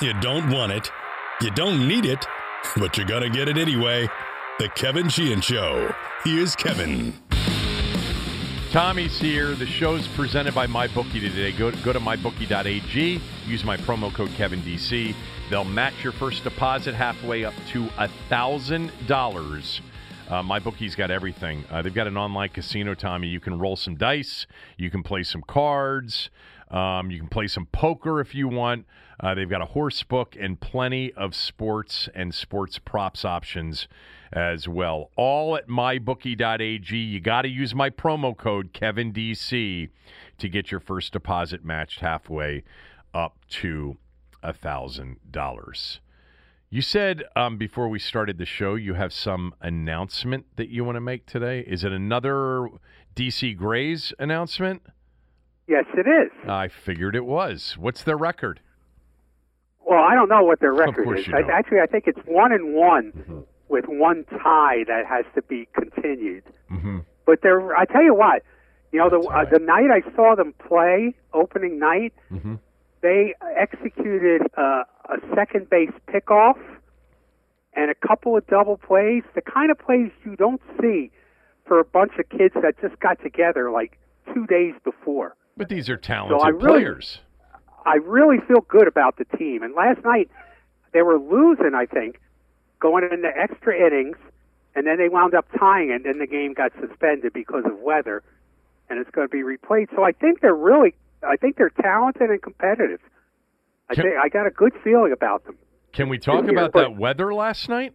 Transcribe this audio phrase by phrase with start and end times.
[0.00, 0.90] You don't want it.
[1.42, 2.24] You don't need it,
[2.76, 4.08] but you're going to get it anyway.
[4.58, 5.94] The Kevin Sheehan Show.
[6.24, 7.14] Here's Kevin.
[8.70, 9.54] Tommy's here.
[9.54, 11.52] The show's presented by MyBookie today.
[11.52, 13.20] Go, go to mybookie.ag.
[13.46, 15.14] Use my promo code KevinDC.
[15.50, 19.80] They'll match your first deposit halfway up to $1,000.
[20.28, 21.64] Uh, MyBookie's got everything.
[21.70, 23.26] Uh, they've got an online casino, Tommy.
[23.26, 24.46] You can roll some dice.
[24.76, 26.30] You can play some cards.
[26.70, 28.86] Um, you can play some poker if you want.
[29.22, 33.86] Uh, they've got a horse book and plenty of sports and sports props options
[34.32, 35.10] as well.
[35.16, 36.96] All at mybookie.ag.
[36.96, 39.90] You got to use my promo code KevinDC
[40.38, 42.64] to get your first deposit matched halfway
[43.12, 43.96] up to
[44.42, 46.00] a thousand dollars.
[46.70, 50.96] You said um, before we started the show you have some announcement that you want
[50.96, 51.60] to make today.
[51.66, 52.68] Is it another
[53.16, 54.82] DC Grays announcement?
[55.66, 56.48] Yes, it is.
[56.48, 57.76] I figured it was.
[57.76, 58.60] What's their record?
[59.86, 61.26] Well, I don't know what their record is.
[61.32, 65.68] I, actually, I think it's one and one with one tie that has to be
[65.74, 66.44] continued.
[66.70, 66.98] Mm-hmm.
[67.26, 68.42] But they're, I tell you what,
[68.92, 72.54] you know, the That's uh, the night I saw them play, opening night, Mm-hmm.
[73.02, 76.58] they executed uh, a second base pickoff
[77.74, 81.10] and a couple of double plays, the kind of plays you don't see
[81.66, 83.98] for a bunch of kids that just got together like
[84.34, 85.36] two days before.
[85.56, 87.20] But these are talented I really- players.
[87.86, 89.62] I really feel good about the team.
[89.62, 90.30] And last night
[90.92, 92.20] they were losing, I think,
[92.80, 94.16] going into extra innings,
[94.74, 98.22] and then they wound up tying, and then the game got suspended because of weather,
[98.88, 99.88] and it's going to be replayed.
[99.94, 103.00] So I think they're really, I think they're talented and competitive.
[103.88, 105.56] I Can- think I got a good feeling about them.
[105.92, 107.94] Can we talk about but- that weather last night?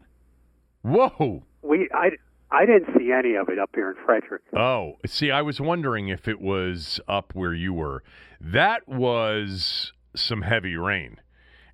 [0.81, 1.44] Whoa.
[1.62, 2.12] We, I,
[2.55, 4.43] I didn't see any of it up here in Frederick.
[4.57, 8.01] Oh, see, I was wondering if it was up where you were.
[8.39, 11.17] That was some heavy rain.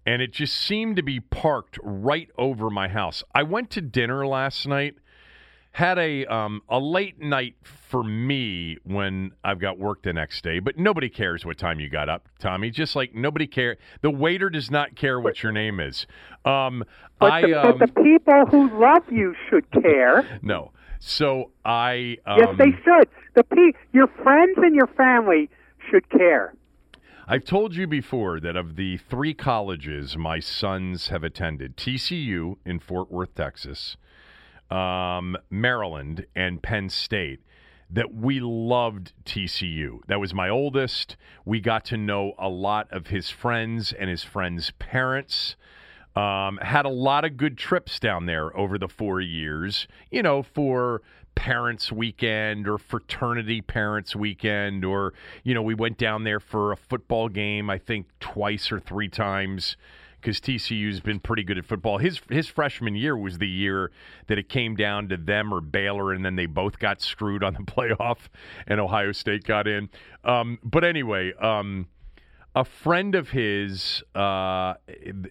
[0.07, 3.23] And it just seemed to be parked right over my house.
[3.35, 4.95] I went to dinner last night,
[5.71, 10.59] had a um, a late night for me when I've got work the next day,
[10.59, 12.71] but nobody cares what time you got up, Tommy.
[12.71, 13.77] Just like nobody care.
[14.01, 16.05] The waiter does not care what your name is.
[16.45, 16.83] Um,
[17.19, 20.39] But, I the, um, but the people who love you should care.
[20.41, 20.71] no.
[20.99, 23.07] So I um, yes, they should.
[23.35, 25.49] The pe- your friends and your family
[25.89, 26.53] should care.
[27.27, 32.79] I've told you before that of the three colleges my sons have attended TCU in
[32.79, 33.95] Fort Worth, Texas,
[34.71, 37.41] um, Maryland, and Penn State,
[37.89, 39.99] that we loved TCU.
[40.07, 41.17] That was my oldest.
[41.45, 45.55] We got to know a lot of his friends and his friends' parents.
[46.15, 50.43] Um, had a lot of good trips down there over the four years, you know,
[50.43, 51.01] for
[51.35, 56.77] parents' weekend or fraternity parents' weekend, or, you know, we went down there for a
[56.77, 59.77] football game, I think twice or three times
[60.21, 61.97] because TCU's been pretty good at football.
[61.97, 63.91] His his freshman year was the year
[64.27, 67.53] that it came down to them or Baylor, and then they both got screwed on
[67.53, 68.29] the playoff,
[68.67, 69.89] and Ohio State got in.
[70.23, 71.87] Um, but anyway, um,
[72.53, 74.73] a friend of his, uh,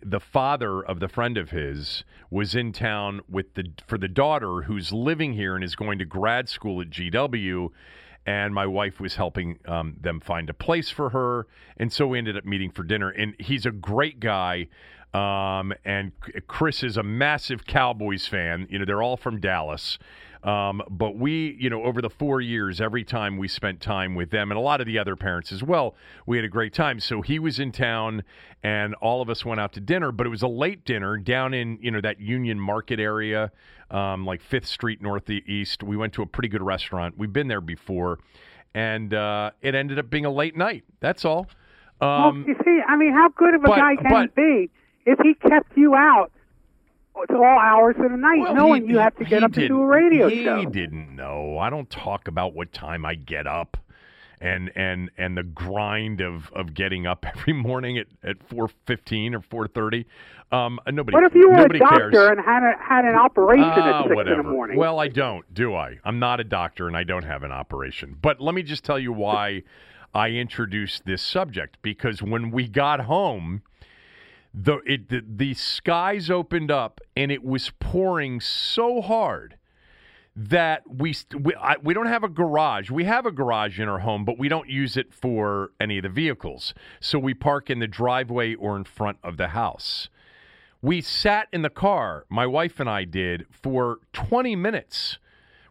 [0.03, 4.63] the father of the friend of his, was in town with the for the daughter
[4.63, 7.71] who's living here and is going to grad school at GW.
[8.31, 11.49] And my wife was helping um, them find a place for her,
[11.79, 13.11] and so we ended up meeting for dinner.
[13.11, 14.69] And he's a great guy,
[15.13, 16.13] um, and
[16.47, 18.69] Chris is a massive Cowboys fan.
[18.71, 19.99] You know, they're all from Dallas.
[20.43, 24.31] Um, but we, you know, over the four years, every time we spent time with
[24.31, 25.95] them and a lot of the other parents as well,
[26.25, 26.99] we had a great time.
[26.99, 28.25] So he was in town
[28.63, 31.53] and all of us went out to dinner, but it was a late dinner down
[31.53, 33.53] in, you know, that Union Market area,
[33.91, 35.83] um, like Fifth Street Northeast.
[35.83, 37.19] We went to a pretty good restaurant.
[37.19, 38.19] We've been there before
[38.75, 40.85] and uh, it ended up being a late night.
[41.01, 41.49] That's all.
[42.01, 44.43] Um, well, you see, I mean, how good of a but- guy can but- he
[44.43, 44.71] be
[45.07, 46.31] if he kept you out
[47.29, 49.69] to all hours of the night, Well, knowing he- you have to get up and
[49.69, 50.65] do a radio he show?
[50.65, 51.59] didn't know.
[51.59, 53.77] I don't talk about what time I get up.
[54.43, 59.35] And, and and the grind of, of getting up every morning at, at four fifteen
[59.35, 60.07] or four thirty,
[60.51, 61.15] um, nobody.
[61.15, 62.31] What if you were a doctor cares.
[62.31, 64.41] and had a, had an operation Ah, at six whatever.
[64.41, 64.79] in the morning?
[64.79, 65.99] Well, I don't, do I?
[66.07, 68.17] I'm not a doctor and I don't have an operation.
[68.23, 69.63] But let me just tell you why
[70.15, 73.61] I introduced this subject because when we got home,
[74.53, 79.57] the it the, the skies opened up and it was pouring so hard
[80.37, 82.91] that we we, I, we don't have a garage.
[82.91, 86.05] We have a garage in our home, but we don't use it for any of
[86.05, 86.75] the vehicles.
[87.01, 90.09] So we park in the driveway or in front of the house.
[90.83, 95.19] We sat in the car, my wife and I did, for 20 minutes.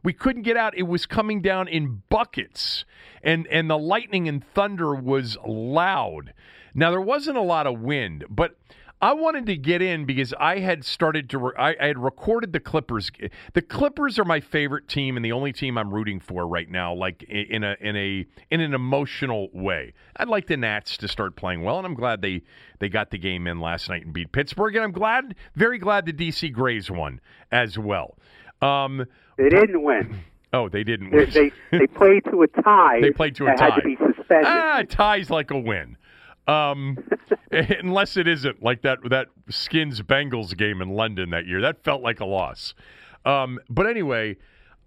[0.03, 0.77] We couldn't get out.
[0.77, 2.85] It was coming down in buckets,
[3.21, 6.33] and and the lightning and thunder was loud.
[6.73, 8.57] Now there wasn't a lot of wind, but
[9.01, 11.37] I wanted to get in because I had started to.
[11.37, 13.09] Re- I, I had recorded the Clippers.
[13.53, 16.93] The Clippers are my favorite team and the only team I'm rooting for right now.
[16.93, 19.93] Like in a in a in an emotional way.
[20.17, 22.41] I'd like the Nats to start playing well, and I'm glad they
[22.79, 24.75] they got the game in last night and beat Pittsburgh.
[24.75, 27.21] And I'm glad, very glad the DC Grays won
[27.53, 28.17] as well.
[28.61, 29.05] Um,
[29.37, 30.19] they didn't win.
[30.53, 31.29] oh, they didn't They, win.
[31.31, 32.99] they they played to a tie.
[32.99, 33.75] They played to a that had tie.
[33.77, 34.45] to be suspended.
[34.45, 35.95] Ah, ties like a win.
[36.49, 36.97] Um,
[37.51, 41.61] unless it isn't like that that Skins Bengals game in London that year.
[41.61, 42.73] That felt like a loss.
[43.25, 44.37] Um, but anyway,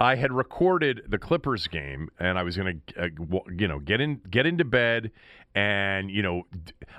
[0.01, 4.01] I had recorded the Clippers game, and I was going to, uh, you know, get
[4.01, 5.13] in, get into bed,
[5.55, 6.43] and you know,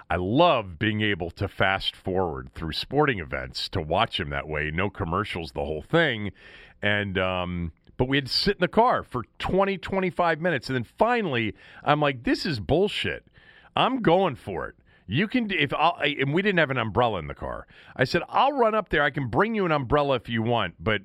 [0.10, 4.72] I love being able to fast forward through sporting events to watch them that way.
[4.72, 6.32] No commercials, the whole thing,
[6.82, 10.76] and um, but we had to sit in the car for 20, 25 minutes, and
[10.76, 13.26] then finally, I'm like, this is bullshit.
[13.76, 14.76] I'm going for it.
[15.08, 17.68] You can if I'll and we didn't have an umbrella in the car.
[17.96, 19.04] I said I'll run up there.
[19.04, 21.02] I can bring you an umbrella if you want, but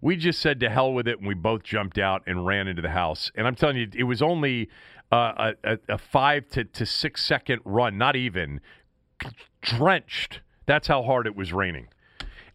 [0.00, 2.82] we just said to hell with it, and we both jumped out and ran into
[2.82, 3.30] the house.
[3.34, 4.68] And I'm telling you, it was only
[5.12, 8.60] uh, a, a, a five to, to six second run, not even
[9.60, 10.40] drenched.
[10.66, 11.88] That's how hard it was raining.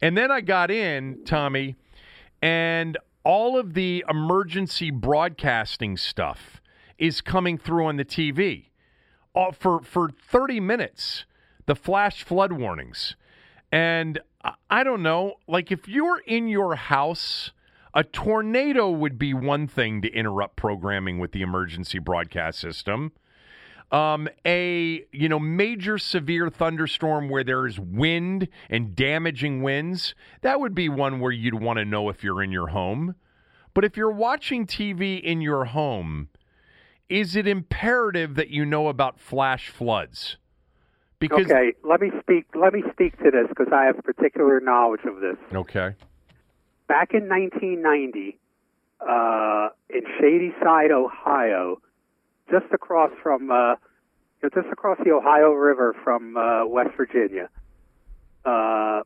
[0.02, 1.76] And then I got in, Tommy,
[2.42, 6.62] and all of the emergency broadcasting stuff
[6.98, 8.68] is coming through on the TV
[9.38, 11.26] uh, for for 30 minutes.
[11.66, 13.16] The flash flood warnings,
[13.72, 14.20] and
[14.70, 17.52] I- don't know, like if you're in your house.
[17.94, 23.12] A tornado would be one thing to interrupt programming with the emergency broadcast system.
[23.92, 30.60] Um, a you know major severe thunderstorm where there is wind and damaging winds that
[30.60, 33.16] would be one where you'd want to know if you're in your home.
[33.74, 36.30] But if you're watching TV in your home,
[37.10, 40.38] is it imperative that you know about flash floods?
[41.20, 42.46] Because okay, let me speak.
[42.54, 45.38] Let me speak to this because I have particular knowledge of this.
[45.54, 45.96] okay,
[46.88, 48.38] Back in 1990,
[49.02, 51.82] uh, in Shady Side, Ohio,
[52.52, 53.78] just across from, uh, you
[54.44, 57.50] know, just across the Ohio River from uh, West Virginia,
[58.46, 59.02] uh,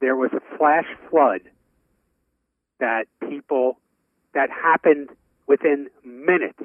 [0.00, 1.42] there was a flash flood
[2.80, 3.78] that people
[4.32, 5.10] that happened
[5.46, 6.58] within minutes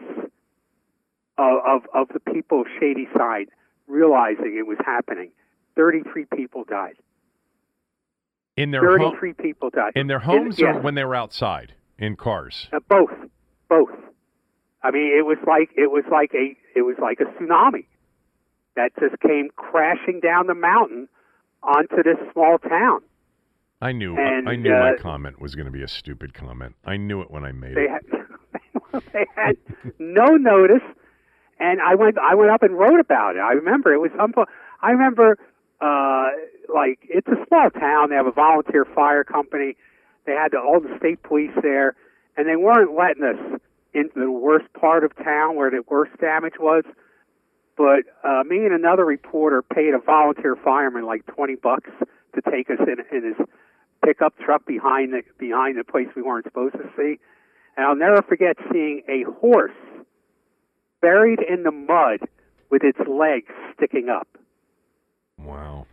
[1.39, 3.47] of, of, of the people of Shady Side
[3.87, 5.31] realizing it was happening.
[5.75, 6.95] 33 people died.
[8.57, 9.93] in their home, 33 people died.
[9.95, 10.83] in their homes or yes.
[10.83, 12.67] when they were outside in cars.
[12.73, 13.11] Uh, both,
[13.69, 13.89] both.
[14.83, 17.85] I mean, it was like it was like a it was like a tsunami
[18.75, 21.07] that just came crashing down the mountain
[21.63, 23.01] onto this small town.
[23.81, 26.75] I knew And, I knew my uh, comment was going to be a stupid comment.
[26.85, 27.89] I knew it when I made They it.
[27.89, 29.55] had they had
[29.99, 30.83] no notice,
[31.59, 33.39] and I went I went up and wrote about it.
[33.39, 34.33] I remember it was some.
[34.81, 35.37] I remember
[35.81, 36.29] uh,
[36.73, 38.09] like it's a small town.
[38.09, 39.75] They have a volunteer fire company.
[40.25, 41.95] They had the, all the state police there,
[42.37, 43.59] and they weren't letting us
[43.93, 46.83] into the worst part of town where the worst damage was.
[47.75, 51.89] But uh, me and another reporter paid a volunteer fireman like twenty bucks
[52.35, 53.47] to take us in, in his
[54.03, 57.19] pickup truck behind the behind the place we weren't supposed to see.
[57.75, 59.71] And I'll never forget seeing a horse
[61.01, 62.19] buried in the mud
[62.69, 64.27] with its legs sticking up.
[65.37, 65.85] Wow.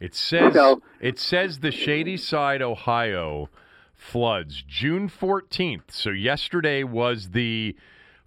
[0.00, 3.48] It says So- it says the Shadyside, Ohio
[3.94, 5.90] floods June 14th.
[5.92, 7.76] So yesterday was the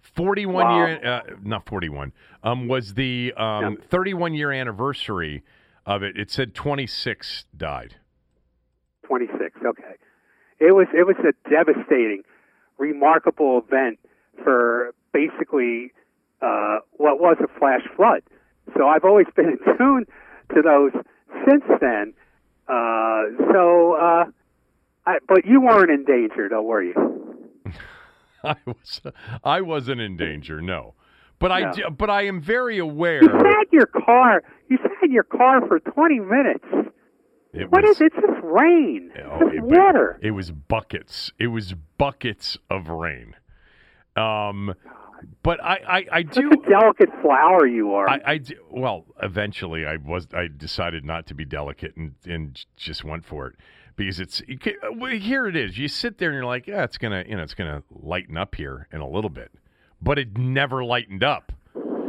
[0.00, 0.86] 41 Wow.
[0.86, 2.12] year uh, not 41.
[2.42, 5.42] Um was the um 31 year anniversary
[5.84, 6.16] of it.
[6.16, 7.96] It said 26 died.
[9.04, 9.60] 26.
[9.64, 9.94] Okay,
[10.58, 12.22] it was it was a devastating,
[12.78, 13.98] remarkable event
[14.42, 15.92] for basically
[16.42, 18.22] uh, what was a flash flood.
[18.76, 20.04] So I've always been in tune
[20.54, 20.92] to those
[21.48, 22.12] since then.
[22.68, 24.24] Uh, so, uh,
[25.06, 26.94] I, but you weren't in danger, though, were you?
[28.44, 29.00] I was
[29.44, 30.94] I wasn't in danger, no.
[31.38, 31.90] But I No.
[31.90, 33.22] but I am very aware.
[33.22, 34.42] You sat your car.
[34.68, 36.64] You sat in your car for 20 minutes.
[37.52, 38.12] It What was, is it?
[38.16, 39.10] It's just rain.
[39.24, 40.18] Oh, it's it- water.
[40.22, 41.30] It was buckets.
[41.38, 43.34] It was buckets of rain.
[44.16, 44.74] Um,
[45.42, 46.50] but I I, I do.
[46.50, 48.08] Such a delicate flower you are.
[48.08, 52.64] I, I do, well, eventually I was I decided not to be delicate and and
[52.76, 53.54] just went for it
[53.96, 55.78] because it's uh, well, here it is.
[55.78, 58.54] You sit there and you're like, yeah, it's gonna you know it's gonna lighten up
[58.54, 59.52] here in a little bit,
[60.00, 61.52] but it never lightened up.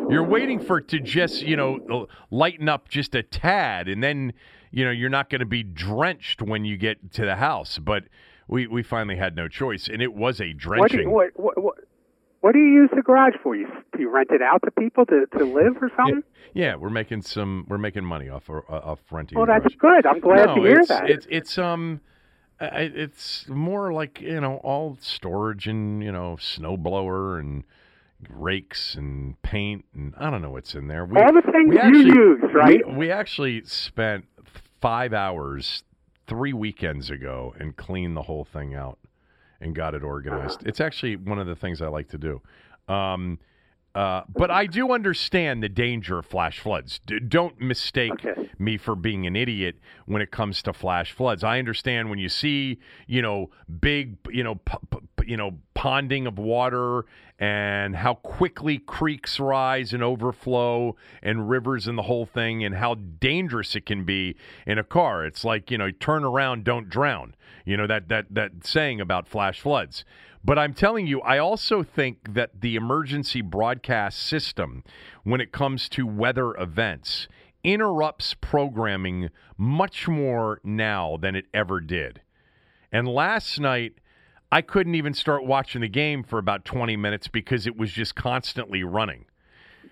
[0.10, 4.04] You're waiting for it to just you know uh, lighten up just a tad, and
[4.04, 4.34] then
[4.72, 7.78] you know you're not going to be drenched when you get to the house.
[7.78, 8.06] But
[8.48, 11.12] we we finally had no choice, and it was a drenching.
[11.12, 11.76] what, what, what,
[12.48, 13.58] what do you use the garage for?
[13.58, 16.24] You, do you rent it out to people to, to live or something?
[16.54, 19.38] Yeah, we're making some we're making money off uh, off renting.
[19.38, 20.06] Well, that's good.
[20.06, 21.10] I'm glad no, to hear it's, that.
[21.10, 22.00] It's it's um,
[22.62, 27.66] it's more like you know all storage and you know snowblower and
[28.30, 31.04] rakes and paint and I don't know what's in there.
[31.04, 32.88] We, All the things we you actually- use, right?
[32.88, 34.24] We, we actually spent
[34.80, 35.84] five hours
[36.28, 39.00] three weekends ago and cleaned the whole thing out
[39.62, 40.66] and got it organized.
[40.66, 42.42] It's actually one of the things I like to do.
[42.88, 43.40] Um,
[43.96, 47.00] uh, but I do understand the danger of flash floods.
[47.08, 48.50] D- don't mistake Okay.
[48.60, 51.44] me for being an idiot when it comes to flash floods.
[51.44, 53.50] I understand when you see, you know,
[53.82, 57.06] big, you know, p- p- p- you know, ponding of water
[57.38, 62.96] and how quickly creeks rise and overflow and rivers and the whole thing and how
[62.96, 65.26] dangerous it can be in a car.
[65.26, 67.36] It's like, you know, turn around, don't drown.
[67.66, 70.06] You know that that that saying about flash floods.
[70.44, 74.84] But I'm telling you, I also think that the emergency broadcast system,
[75.24, 77.28] when it comes to weather events,
[77.66, 82.22] interrupts programming much more now than it ever did.
[82.92, 83.96] And last night,
[84.52, 88.16] I couldn't even start watching the game for about 20 minutes because it was just
[88.16, 89.26] constantly running.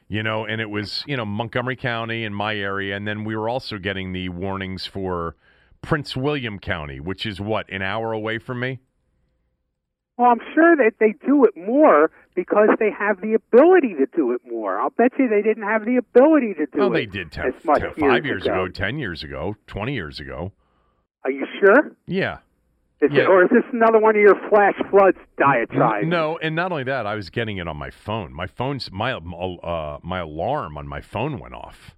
[0.08, 2.96] You know, and it was, you know, Montgomery County in my area.
[2.96, 5.36] And then we were also getting the warnings for
[5.82, 8.80] Prince William County, which is what, an hour away from me?
[10.18, 14.32] Well, I'm sure that they do it more because they have the ability to do
[14.32, 14.80] it more.
[14.80, 16.94] I'll bet you they didn't have the ability to do Well, it.
[16.94, 18.64] they did 10, as much 10 years five years ago.
[18.66, 18.72] ago.
[18.72, 20.52] 10 years ago, 20 years ago.
[21.26, 21.92] Are you sure?
[22.06, 22.38] Yeah.
[23.02, 23.24] Is Yeah.
[23.24, 26.08] it, or is this another one of your flash floods diatribes?
[26.08, 28.34] No, and not only that, I was getting it on my phone.
[28.34, 31.96] My phone's my uh, my alarm on my phone went off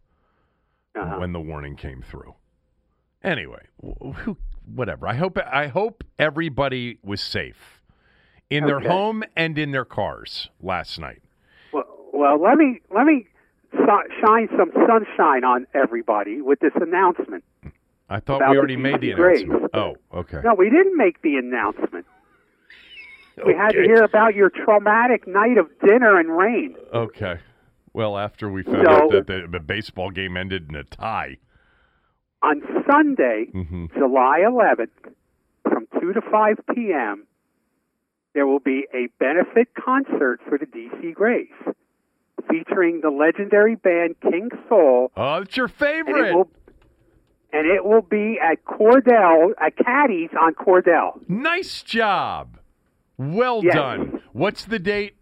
[0.96, 1.18] Uh-huh.
[1.20, 2.34] when the warning came through.
[3.24, 5.08] Anyway, who, whatever.
[5.08, 7.82] I hope I hope everybody was safe
[8.50, 11.22] in their home and in their cars last night.
[11.74, 13.28] Well, well, let me let me
[13.76, 17.44] shine some sunshine on everybody with this announcement.
[18.10, 19.42] I thought we the already made the DC Grays.
[19.44, 19.72] announcement.
[19.76, 20.40] Oh, okay.
[20.44, 22.06] No, we didn't make the announcement.
[23.46, 26.76] We had to hear about your traumatic night of dinner and rain.
[26.94, 27.36] Okay.
[27.94, 31.38] Well, after we found So- out that the, the baseball game ended in a tie.
[32.44, 34.90] On Sunday, hmm July 11th,
[35.64, 37.26] from 2 to 5 p.m.,
[38.34, 41.48] there will be a benefit concert for the DC Grays
[42.50, 46.30] featuring the legendary band King Soul, Oh, it's your favorite.
[46.30, 46.50] it will
[47.58, 51.20] and it will be at Cordell at Caddy's on Cordell.
[51.28, 52.60] Nice job.
[53.18, 53.74] Well Yes.
[53.74, 54.22] done.
[54.34, 55.16] What's the date?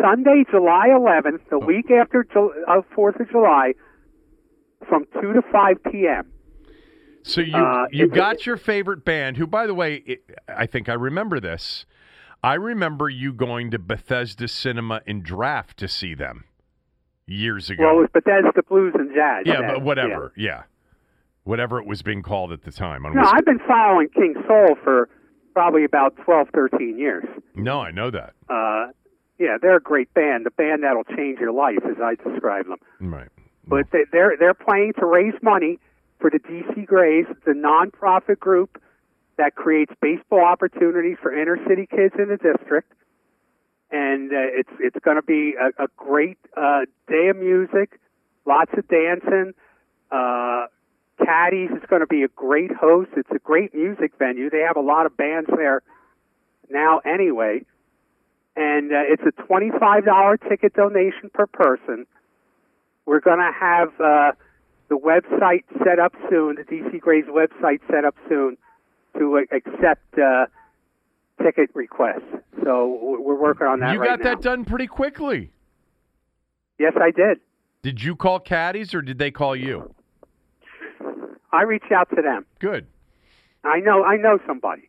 [0.00, 1.66] Sunday, July 11th, the Oh.
[1.66, 2.26] week after
[2.66, 3.74] uh, 4th of July,
[4.88, 6.32] from 2 to 5 p.m.
[7.22, 10.88] So you Uh, you got your favorite band, who, by the way, it, I think
[10.88, 11.86] I remember this.
[12.42, 16.44] I remember you going to Bethesda Cinema in Draft to see them
[17.26, 17.82] years ago.
[17.84, 19.44] Well, it was Bethesda Blues and Jazz.
[19.46, 20.32] yeah, but whatever.
[20.36, 20.62] Yeah.
[21.44, 23.04] whatever it was being called at the time.
[23.06, 25.08] On No, I've been following King Soul for
[25.54, 27.24] probably about 12, 13 years.
[27.54, 28.34] no, I know that.
[28.48, 28.92] Uh,
[29.38, 30.46] yeah, they're a great band.
[30.46, 32.78] The band that'll change your life, as I describe them.
[33.00, 33.28] Right.
[33.66, 35.78] But they, they're they're playing to raise money
[36.20, 38.80] for the DC Grays, the nonprofit group
[39.38, 42.92] that creates baseball opportunities for inner city kids in the district.
[43.92, 48.00] And uh, it's it's going to be a, a great uh, day of music,
[48.46, 49.52] lots of dancing.
[50.10, 50.66] Uh,
[51.22, 53.10] Caddies is going to be a great host.
[53.16, 54.50] It's a great music venue.
[54.50, 55.82] They have a lot of bands there
[56.70, 57.64] now, anyway.
[58.56, 62.06] And uh, it's a twenty-five dollar ticket donation per person.
[63.04, 64.32] We're going to have uh,
[64.88, 68.56] the website set up soon, the DC Grays website set up soon
[69.18, 70.46] to uh, accept uh,
[71.42, 72.22] ticket requests.
[72.64, 74.34] So we're working on that you right got now.
[74.34, 75.52] that done pretty quickly.
[76.78, 77.38] Yes, I did.
[77.82, 79.94] Did you call caddies or did they call you?
[81.52, 82.46] I reach out to them.
[82.60, 82.86] Good.
[83.64, 84.88] I know I know somebody.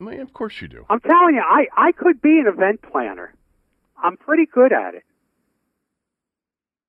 [0.00, 0.84] Well, of course you do.
[0.90, 3.34] I'm telling you, I I could be an event planner.
[4.02, 5.04] I'm pretty good at it.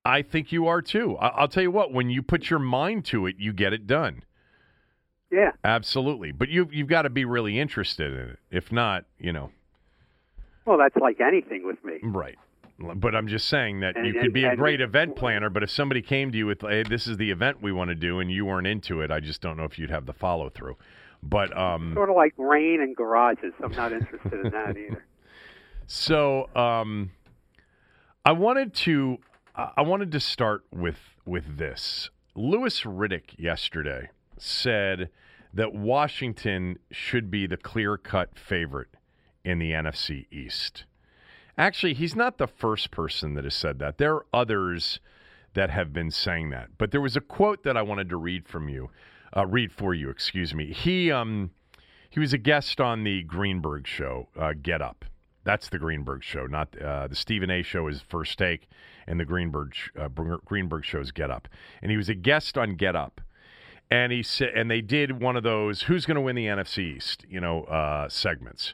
[0.04, 1.16] I think you are too.
[1.18, 4.24] I'll tell you what, when you put your mind to it, you get it done.
[5.36, 5.52] Yeah.
[5.64, 6.32] Absolutely.
[6.32, 8.40] But you you've got to be really interested in it.
[8.52, 9.52] If not, you know,
[10.66, 12.00] Well, that's like anything with me.
[12.02, 12.38] right.
[12.78, 15.64] But I'm just saying that And- you could and- be a great event planner, but
[15.64, 18.20] if somebody came to you with, hey, this is the event we want to do,
[18.20, 20.76] and you weren't into it, I just don't know if you'd have the follow through.
[21.24, 23.54] But um, Sort of like rain and garages.
[23.64, 25.06] I'm not interested in that either.
[25.88, 27.12] So um,
[28.26, 29.20] I wanted to
[29.56, 32.10] I wanted to start with with this.
[32.36, 35.10] Louis Riddick yesterday said
[35.56, 38.90] that Washington should be the clear cut favorite
[39.44, 40.86] in the NFC East.
[41.58, 43.98] Actually, he's not the first person that has said that.
[43.98, 45.00] There are others
[45.54, 46.70] that have been saying that.
[46.78, 48.92] But there was a quote that I wanted to read from you,
[49.36, 50.74] uh, read for you, excuse me.
[50.74, 51.52] He um,
[52.10, 55.06] he was a guest on the Greenberg show, uh, Get Up.
[55.44, 57.62] That's the Greenberg show, not uh, the Stephen A.
[57.62, 58.68] show is First Take,
[59.08, 61.48] and the Greenberg uh, Greenberg show is Get Up.
[61.82, 63.22] And he was a guest on Get Up,
[63.90, 66.96] and he said, and they did one of those "Who's going to win the NFC
[66.98, 68.74] East?" you know uh, segments.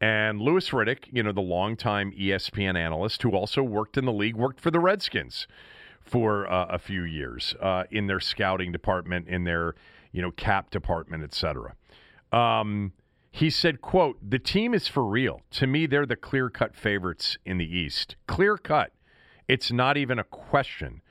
[0.00, 4.36] And Louis Riddick, you know, the longtime ESPN analyst who also worked in the league,
[4.36, 5.46] worked for the Redskins
[6.02, 9.74] for uh, a few years uh, in their scouting department, in their,
[10.12, 11.74] you know, cap department, et cetera.
[12.30, 12.92] Um,
[13.30, 15.42] he said, quote, the team is for real.
[15.52, 18.16] To me, they're the clear cut favorites in the East.
[18.26, 18.92] Clear cut.
[19.48, 21.02] It's not even a question.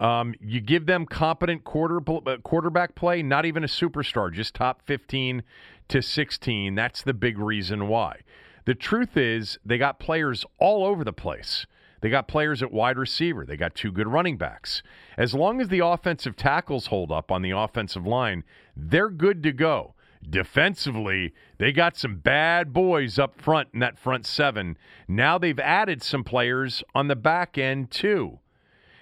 [0.00, 4.80] Um, you give them competent quarter uh, quarterback play, not even a superstar, just top
[4.86, 5.42] 15
[5.88, 6.74] to 16.
[6.74, 8.20] That's the big reason why.
[8.64, 11.66] The truth is, they got players all over the place.
[12.00, 13.44] They got players at wide receiver.
[13.44, 14.82] They got two good running backs.
[15.18, 18.42] As long as the offensive tackles hold up on the offensive line,
[18.74, 19.94] they're good to go.
[20.28, 24.78] Defensively, they got some bad boys up front in that front seven.
[25.08, 28.38] Now they've added some players on the back end, too.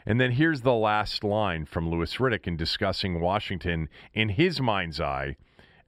[0.09, 5.03] And then here's the last line from Louis Riddick in discussing Washington in his mind's
[5.03, 5.37] eye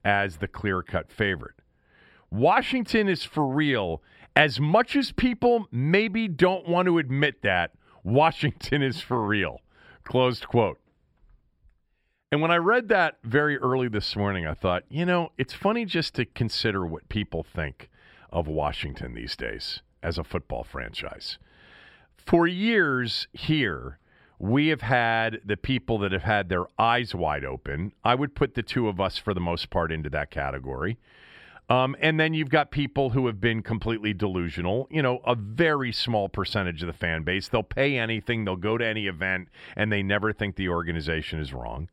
[0.05, 1.55] as the clear cut favorite.
[2.29, 4.03] Washington is for real.
[4.35, 7.71] As much as people maybe don't want to admit that,
[8.03, 9.61] Washington is for real.
[10.03, 10.79] Closed quote.
[12.31, 15.83] And when I read that very early this morning, I thought, you know, it's funny
[15.83, 17.89] just to consider what people think
[18.29, 21.39] of Washington these days as a football franchise.
[22.15, 23.97] For years here,
[24.41, 27.93] we have had the people that have had their eyes wide open.
[28.03, 30.97] I would put the two of us, for the most part, into that category.
[31.69, 34.87] Um, and then you've got people who have been completely delusional.
[34.89, 37.49] You know, a very small percentage of the fan base.
[37.49, 41.53] They'll pay anything, they'll go to any event, and they never think the organization is
[41.53, 41.87] wrong.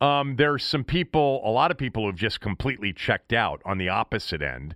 [0.00, 3.76] Um, there's some people, a lot of people who have just completely checked out on
[3.76, 4.74] the opposite end.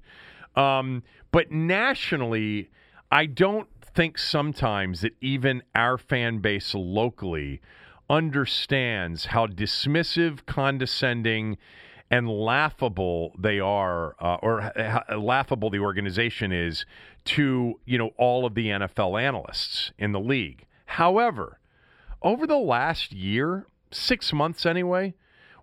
[0.55, 1.03] Um,
[1.33, 2.69] but nationally,
[3.11, 7.63] I don't think sometimes that even our fan base locally
[8.11, 11.57] understands how dismissive, condescending,
[12.11, 16.85] and laughable they are, uh, or how laughable the organization is
[17.25, 20.67] to you know all of the NFL analysts in the league.
[20.85, 21.59] However,
[22.23, 25.15] over the last year, six months anyway,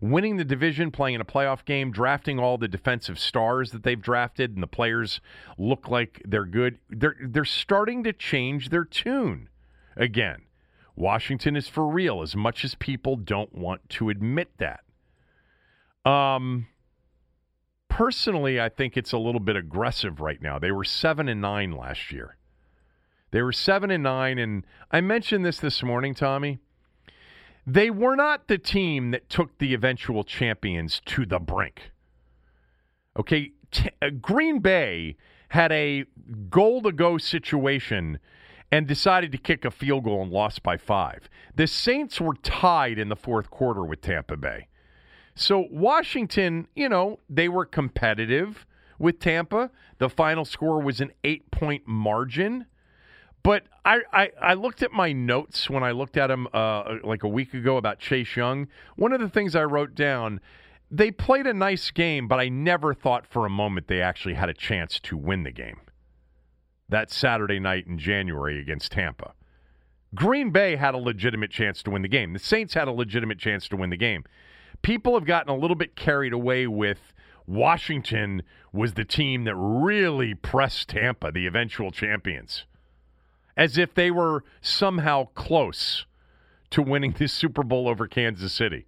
[0.04, 4.02] winning the division, playing in a playoff game, drafting all the defensive stars that they've
[4.02, 5.22] drafted, and the players
[5.58, 6.78] look like they're good.
[6.90, 9.48] They're they're starting to change their tune
[9.96, 10.42] again.
[10.96, 14.82] Washington is for real, as much as people don't want to admit that.
[16.10, 16.68] Um,
[17.88, 20.60] personally, I think it's a little bit aggressive right now.
[20.60, 22.38] They were seven and nine last year.
[23.32, 26.60] They were seven and nine, and I mentioned this this morning, Tommy.
[27.66, 31.92] They were not the team that took the eventual champions to the brink.
[33.18, 35.16] Okay, T- uh, Green Bay
[35.50, 36.06] had a
[36.50, 38.20] goal to go situation
[38.72, 41.30] and decided to kick a field goal and lost by five.
[41.56, 44.68] The Saints were tied in the fourth quarter with Tampa Bay.
[45.36, 48.66] So Washington, you know, they were competitive
[48.98, 49.70] with Tampa.
[50.00, 52.66] The final score was an eight point margin.
[53.44, 57.24] But I, I, I looked at my notes when I looked at them uh, like
[57.24, 58.70] a week ago about Chase Young.
[58.96, 60.40] One of the things I wrote down,
[60.90, 64.48] they played a nice game, but I never thought for a moment they actually had
[64.48, 65.82] a chance to win the game.
[66.88, 69.34] That Saturday night in January against Tampa.
[70.16, 72.32] Green Bay had a legitimate chance to win the game.
[72.32, 74.24] The Saints had a legitimate chance to win the game.
[74.84, 77.14] People have gotten a little bit carried away with
[77.46, 82.66] Washington was the team that really pressed Tampa, the eventual champions
[83.56, 86.06] as if they were somehow close
[86.72, 88.88] to winning this Super Bowl over Kansas City.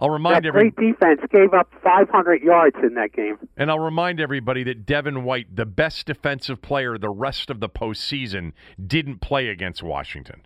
[0.00, 3.38] I'll remind that every great defense gave up 500 yards in that game.
[3.56, 7.68] and I'll remind everybody that Devin White, the best defensive player the rest of the
[7.68, 8.52] postseason,
[8.84, 10.42] didn't play against Washington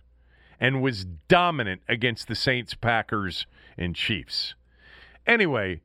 [0.59, 3.47] and was dominant against the Saints, Packers,
[3.77, 4.55] and Chiefs.
[5.25, 5.81] Anyway,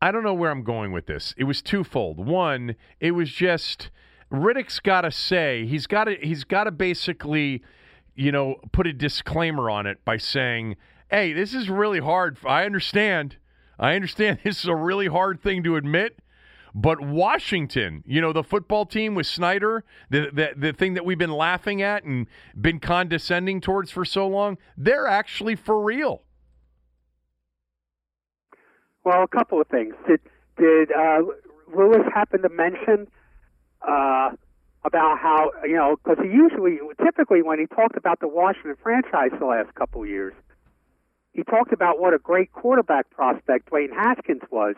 [0.00, 1.34] I don't know where I'm going with this.
[1.36, 2.18] It was twofold.
[2.18, 3.90] One, it was just
[4.32, 7.62] Riddick's got to say he's got to he's got to basically,
[8.14, 10.76] you know, put a disclaimer on it by saying,
[11.10, 12.38] "Hey, this is really hard.
[12.46, 13.36] I understand.
[13.78, 16.18] I understand this is a really hard thing to admit."
[16.74, 21.18] But Washington, you know, the football team with Snyder, the, the the thing that we've
[21.18, 22.26] been laughing at and
[22.58, 26.22] been condescending towards for so long, they're actually for real.
[29.04, 29.94] Well, a couple of things.
[30.08, 30.20] Did
[30.56, 31.18] did uh,
[31.76, 33.08] Louis happen to mention
[33.86, 34.30] uh,
[34.84, 39.30] about how you know because he usually typically when he talked about the Washington franchise
[39.38, 40.34] the last couple of years,
[41.32, 44.74] he talked about what a great quarterback prospect Dwayne Haskins was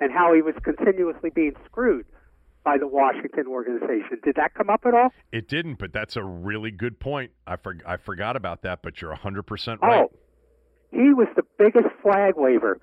[0.00, 2.06] and how he was continuously being screwed
[2.64, 4.20] by the Washington organization.
[4.22, 5.10] Did that come up at all?
[5.32, 7.32] It didn't, but that's a really good point.
[7.46, 10.02] I for, I forgot about that, but you're 100% right.
[10.02, 10.10] Oh,
[10.90, 12.80] he was the biggest flag waver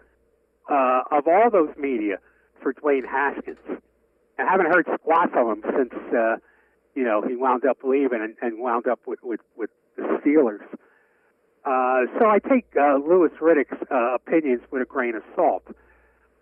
[0.70, 2.18] uh, of all those media
[2.62, 3.58] for Dwayne Haskins.
[4.38, 6.38] I haven't heard squat from him since uh,
[6.96, 10.64] you know he wound up leaving and, and wound up with with, with the Steelers.
[11.66, 15.64] Uh, so I take uh, Louis Riddick's uh, opinions with a grain of salt.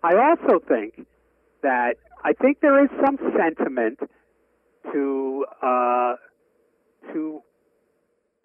[0.02, 1.06] I also think
[1.62, 4.00] that I think there is some sentiment
[4.92, 6.14] to uh,
[7.12, 7.42] to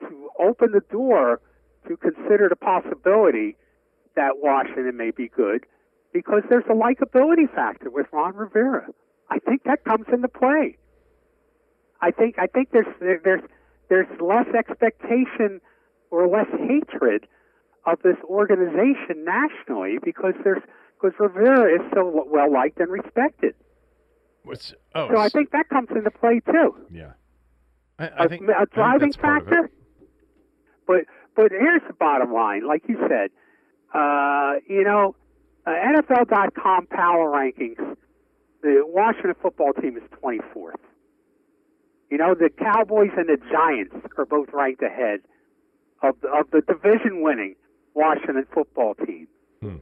[0.01, 1.41] to open the door
[1.87, 3.55] to consider the possibility
[4.15, 5.65] that Washington may be good
[6.13, 8.87] because there's a likability factor with Ron Rivera.
[9.29, 10.77] I think that comes into play.
[12.01, 13.41] I think I think there's there's
[13.89, 15.61] there's less expectation
[16.11, 17.27] or less hatred
[17.85, 20.61] of this organization nationally because there's
[21.01, 23.55] because Rivera is so well liked and respected.
[24.43, 26.75] What's, oh, So I think that comes into play too.
[26.91, 27.11] yeah.
[27.99, 29.51] I think a, think driving that's part of it.
[29.51, 29.71] factor.
[30.87, 33.29] But but here's the bottom line, like you said,
[33.93, 35.15] uh, you know,
[35.65, 37.95] uh, NFL.com power rankings.
[38.61, 40.73] The Washington football team is 24th.
[42.09, 45.21] You know, the Cowboys and the Giants are both ranked ahead
[46.01, 47.55] of the, of the division winning
[47.93, 49.27] Washington football team.
[49.61, 49.77] Hmm.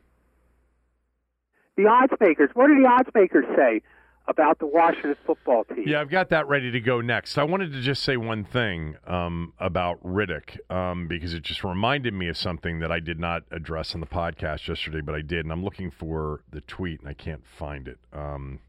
[1.77, 2.49] The odds makers.
[2.53, 3.81] What do the odds makers say
[4.27, 5.85] about the Washington football team?
[5.87, 7.37] Yeah, I've got that ready to go next.
[7.37, 12.13] I wanted to just say one thing um, about Riddick um, because it just reminded
[12.13, 15.45] me of something that I did not address on the podcast yesterday, but I did,
[15.45, 17.99] and I'm looking for the tweet and I can't find it.
[18.11, 18.59] Um,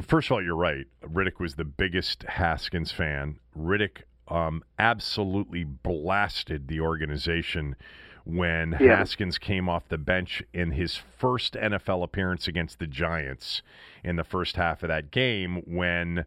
[0.00, 0.86] first of all, you're right.
[1.02, 3.38] Riddick was the biggest Haskins fan.
[3.58, 7.76] Riddick um, absolutely blasted the organization
[8.24, 8.96] when Yeah.
[8.96, 13.62] Haskins came off the bench in his first NFL appearance against the Giants
[14.04, 16.26] in the first half of that game when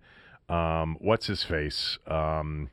[0.50, 2.00] um, what's his face?
[2.08, 2.70] Um,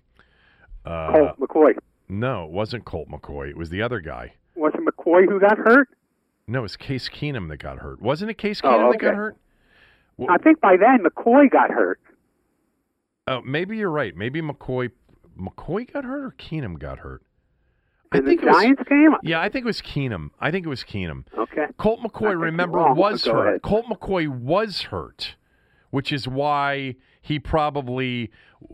[0.87, 1.77] uh, Colt McCoy.
[2.09, 3.51] no, it wasn't Colt McCoy.
[3.51, 4.33] It was the other guy.
[4.57, 5.89] Was it McCoy who got hurt?
[6.47, 8.01] No, it was Case Keenum that got hurt.
[8.01, 9.37] Wasn't it Case Oh, Keenum that got hurt?
[10.19, 11.99] Well, I think by then McCoy got hurt.
[13.27, 14.15] oh, maybe you're right.
[14.17, 14.91] Maybe McCoy
[15.39, 17.23] McCoy got hurt or Keenum got hurt.
[18.13, 19.15] In the it was- Giants game?
[19.23, 20.31] yeah, I think it was Keenum.
[20.41, 21.25] I think it was Keenum.
[21.37, 21.67] Okay.
[21.77, 23.47] Colt McCoy, remember, was go hurt.
[23.49, 23.63] ahead.
[23.63, 25.37] Colt McCoy was hurt,
[25.91, 28.31] which is why he probably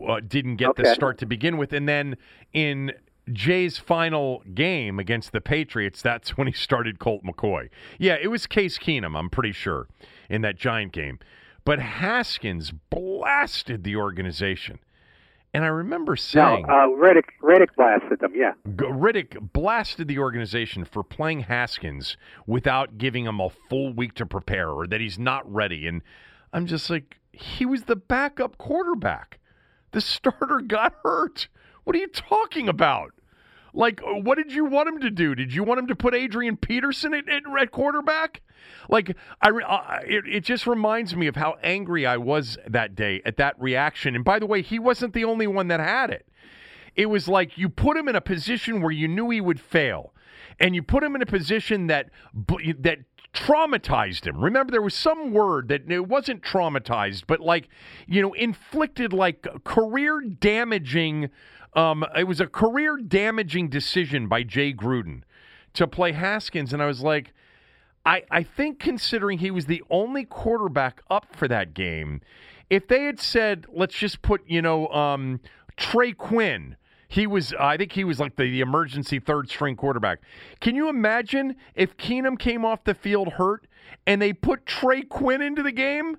[0.07, 1.73] uh, didn't get the start to begin with.
[1.73, 2.15] And then
[2.53, 2.93] in
[3.31, 7.69] Jay's final game against the Patriots, that's when he started Colt McCoy.
[7.99, 9.87] Yeah, it was Case Keenum, I'm pretty sure,
[10.29, 11.19] in that Giant game.
[11.63, 14.79] But Haskins blasted the organization.
[15.53, 16.65] And I remember No, saying.
[16.65, 18.51] uh, Riddick, Riddick blasted them, yeah.
[18.67, 24.69] Riddick blasted the organization for playing Haskins without giving him a full week to prepare
[24.69, 25.87] or that he's not ready.
[25.87, 26.01] And
[26.51, 29.39] I'm just like, he was the backup quarterback.
[29.91, 31.47] The starter got hurt.
[31.85, 33.13] What are you talking about?
[33.75, 35.35] Like, uh, what did you want him to do?
[35.35, 38.41] Did you want him to put Adrian Peterson at, at, at quarterback?
[38.89, 43.21] Like, I, uh, it, it just reminds me of how angry I was that day
[43.25, 44.15] at that reaction.
[44.15, 46.25] And by the way, he wasn't the only one that had it.
[46.95, 50.13] It was like you put him in a position where you knew he would fail,
[50.59, 52.09] and you put him in a position that
[52.79, 52.99] that
[53.33, 54.39] traumatized him.
[54.39, 57.67] Remember, there was some word that it wasn't traumatized, but like
[58.07, 61.29] you know, inflicted like career damaging.
[61.75, 65.21] Um, it was a career damaging decision by Jay Gruden
[65.73, 67.33] to play Haskins, and I was like.
[68.07, 72.21] I, I think considering he was the only quarterback up for that game,
[72.69, 75.39] if they had said, let's just put, you know, um,
[75.75, 76.75] Trey Quinn,
[77.07, 80.19] He was, I think he was like the, the emergency third string quarterback.
[80.59, 83.67] Can you imagine if Keenum came off the field hurt
[84.05, 86.17] and they put Trey Quinn into the game?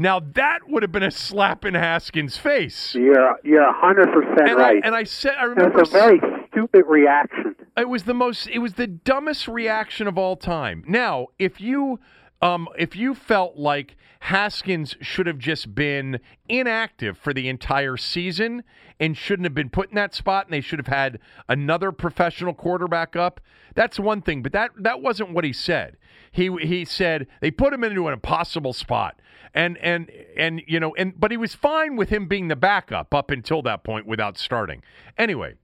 [0.00, 2.94] Now that would have been a slap in Haskins' face.
[2.94, 4.80] You're you're hundred percent And I, right.
[4.82, 6.18] and I said, I remember It's a very
[6.50, 7.54] stupid reaction.
[7.76, 12.00] it was the most it was the dumbest reaction of all time now if you
[12.40, 18.62] um if you felt like haskins should have just been inactive for the entire season
[18.98, 22.52] and shouldn't have been put in that spot and they should have had another professional
[22.54, 23.40] quarterback up
[23.74, 25.96] that's one thing but that that wasn't what he said
[26.32, 29.20] he he said they put him into an impossible spot
[29.54, 33.14] and and and you know and but he was fine with him being the backup
[33.14, 34.82] up until that point without starting
[35.18, 35.54] anyway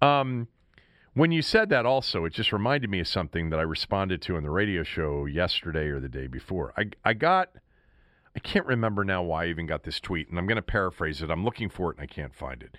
[0.00, 0.48] um
[1.14, 4.36] when you said that, also, it just reminded me of something that I responded to
[4.36, 6.72] on the radio show yesterday or the day before.
[6.76, 7.50] I, I got,
[8.34, 11.20] I can't remember now why I even got this tweet, and I'm going to paraphrase
[11.20, 11.30] it.
[11.30, 12.78] I'm looking for it and I can't find it.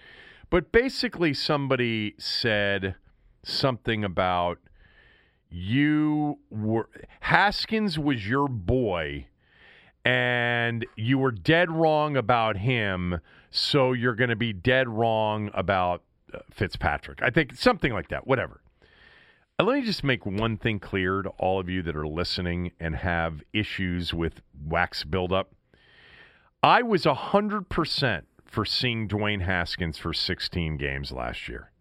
[0.50, 2.96] But basically, somebody said
[3.44, 4.58] something about
[5.50, 6.90] you were,
[7.20, 9.28] Haskins was your boy,
[10.06, 13.20] and you were dead wrong about him,
[13.52, 17.22] so you're going to be dead wrong about uh, Fitzpatrick.
[17.22, 18.62] I think something like that, whatever.
[19.60, 22.72] Uh, let me just make one thing clear to all of you that are listening
[22.80, 25.54] and have issues with wax buildup.
[26.62, 31.72] I was 100% for seeing Dwayne Haskins for 16 games last year.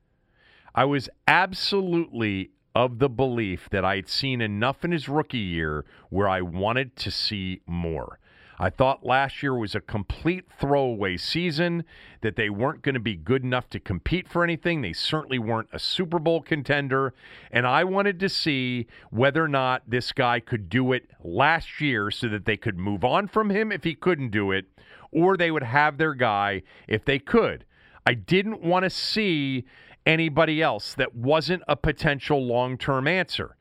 [0.74, 6.28] I was absolutely of the belief that I'd seen enough in his rookie year where
[6.28, 8.18] I wanted to see more.
[8.58, 11.85] I thought last year was a complete throwaway season,
[12.20, 14.82] that they weren't going to be good enough to compete for anything.
[14.82, 17.12] They certainly weren't a Super Bowl contender.
[17.50, 22.12] And I wanted to see whether or not this guy could do it last year
[22.12, 24.66] so that they could move on from him if he couldn't do it,
[25.11, 27.64] or they would have their guy if they could.
[28.06, 29.64] I didn't want to see
[30.07, 33.57] anybody else that wasn't a potential long term answer.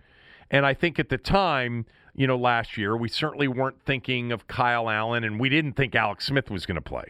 [0.50, 4.48] And I think at the time, you know, last year, we certainly weren't thinking of
[4.48, 7.06] Kyle Allen and we didn't think Alex Smith was going to play.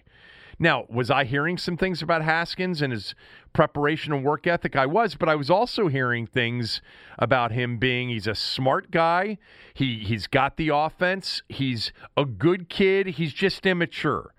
[0.60, 3.15] Now, was I hearing some things about Haskins and his
[3.52, 4.76] preparation and work ethic?
[4.76, 6.84] I was, but I was also hearing things
[7.17, 9.39] about him being he's a smart guy.
[9.74, 11.41] He he's got the offense.
[11.50, 13.08] He's a good kid.
[13.08, 14.36] He's just immature.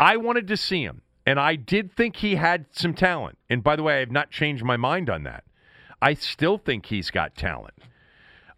[0.00, 3.36] I wanted to see him, and I did think he had some talent.
[3.50, 5.44] And by the way, I have not changed my mind on that.
[6.00, 7.74] I still think he's got talent.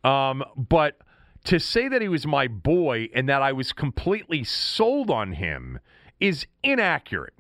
[0.04, 0.98] Um, but
[1.44, 5.78] to say that he was my boy and that I was completely sold on him
[6.20, 7.34] is inaccurate.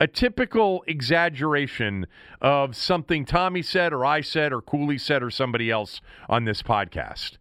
[0.00, 2.06] A typical exaggeration
[2.40, 6.62] of something Tommy said or I said or Cooley said or somebody else on this
[6.62, 7.38] podcast.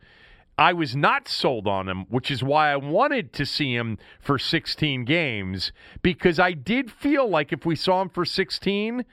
[0.58, 4.38] I was not sold on him, which is why I wanted to see him for
[4.38, 9.04] 16 games because I did feel like if we saw him for 16,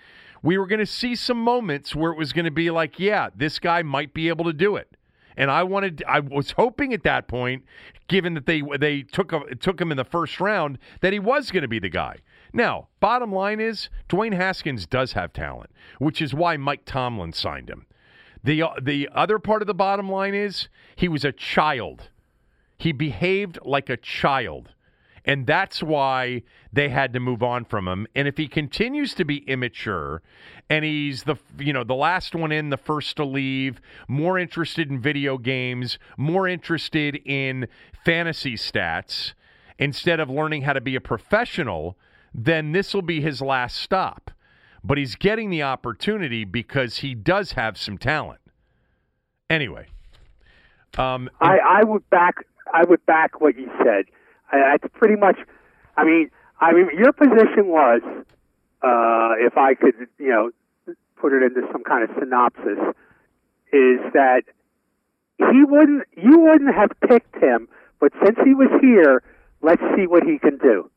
[0.43, 3.29] we were going to see some moments where it was going to be like, yeah,
[3.35, 4.97] this guy might be able to do it.
[5.37, 7.65] And I wanted, I was hoping at that point,
[8.09, 11.63] given that they they took took him in the first round, that he was going
[11.63, 12.17] to be the guy.
[12.53, 17.71] Now, bottom line is, Dwayne Haskins does have talent, which is why Mike Tomlin signed
[17.71, 17.87] him.
[18.43, 22.09] The uh, the other part of the bottom line is he was a child.
[22.77, 24.71] He behaved like a child.
[25.25, 28.07] And that's why they had to move on from him.
[28.15, 30.23] And if he continues to be immature
[30.71, 34.91] and he's the you know, the last one in, the first to leave, more interested
[34.91, 37.69] in video games, more interested in
[38.05, 39.35] fantasy stats
[39.79, 41.99] instead of learning how to be a professional,
[42.35, 44.31] then this will be his last stop.
[44.83, 48.41] But he's getting the opportunity because he does have some talent.
[49.49, 49.89] Anyway,
[50.97, 52.37] um, I, I would back
[52.73, 54.07] I would back what you said.
[54.51, 55.39] I, that's pretty much.
[55.97, 58.01] I mean, I mean, your position was,
[58.83, 60.51] uh, if I could, you know,
[61.17, 62.79] put it into some kind of synopsis,
[63.73, 64.43] is that
[65.39, 69.23] he wouldn't, you wouldn't have picked him, but since he was here,
[69.63, 70.91] let's see what he can do.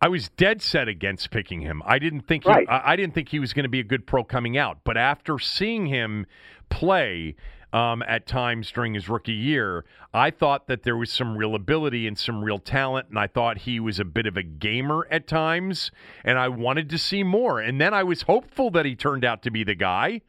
[0.00, 1.82] I was dead set against picking him.
[1.86, 2.66] I didn't think he, Right.
[2.68, 4.78] I, I didn't think he was going to be a good pro coming out.
[4.84, 6.26] But after seeing him
[6.68, 7.34] play
[7.72, 12.06] um, at times during his rookie year, I thought that there was some real ability
[12.06, 15.26] and some real talent, and I thought he was a bit of a gamer at
[15.26, 15.90] times,
[16.24, 17.60] and I wanted to see more.
[17.60, 20.20] And then I was hopeful that he turned out to be the guy.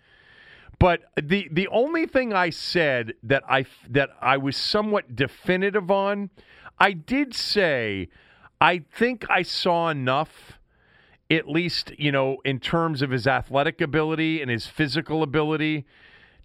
[0.80, 6.30] But the the only thing I said that I that I was somewhat definitive on,
[6.80, 8.10] I did say
[8.60, 10.54] I think I saw enough
[11.30, 15.86] at least, you know, in terms of his athletic ability and his physical ability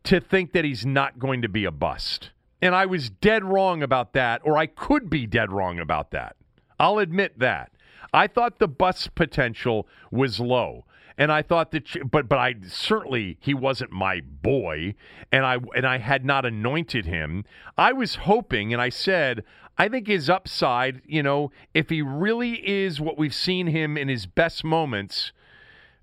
[0.05, 2.31] to think that he's not going to be a bust.
[2.61, 6.37] And I was dead wrong about that or I could be dead wrong about that.
[6.79, 7.70] I'll admit that.
[8.12, 10.85] I thought the bust potential was low.
[11.18, 14.94] and I thought that, but but I certainly he wasn't my boy,
[15.31, 17.44] and I and I had not anointed him.
[17.77, 19.44] I was hoping, and I said,
[19.78, 24.08] I think his upside, you know, if he really is what we've seen him in
[24.08, 25.32] his best moments,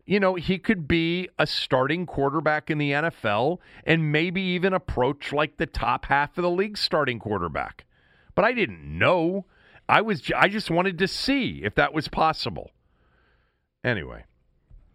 [0.06, 5.32] you know, he could be a starting quarterback in the NFL and maybe even approach
[5.32, 7.86] like the top half of the league starting quarterback.
[8.34, 9.46] But I didn't know.
[9.88, 12.72] I was I just wanted to see if that was possible.
[13.84, 14.24] Anyway,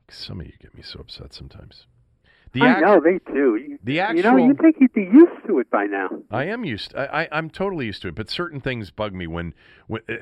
[0.08, 1.86] some of you get me so upset sometimes.
[2.52, 3.78] The I act- know they do.
[3.82, 5.06] The actual, you know, you think you'd be
[5.44, 6.08] used to it by now.
[6.30, 6.94] I am used.
[6.94, 8.14] I, I am totally used to it.
[8.14, 9.54] But certain things bug me when
[9.86, 10.02] when.
[10.08, 10.14] Uh,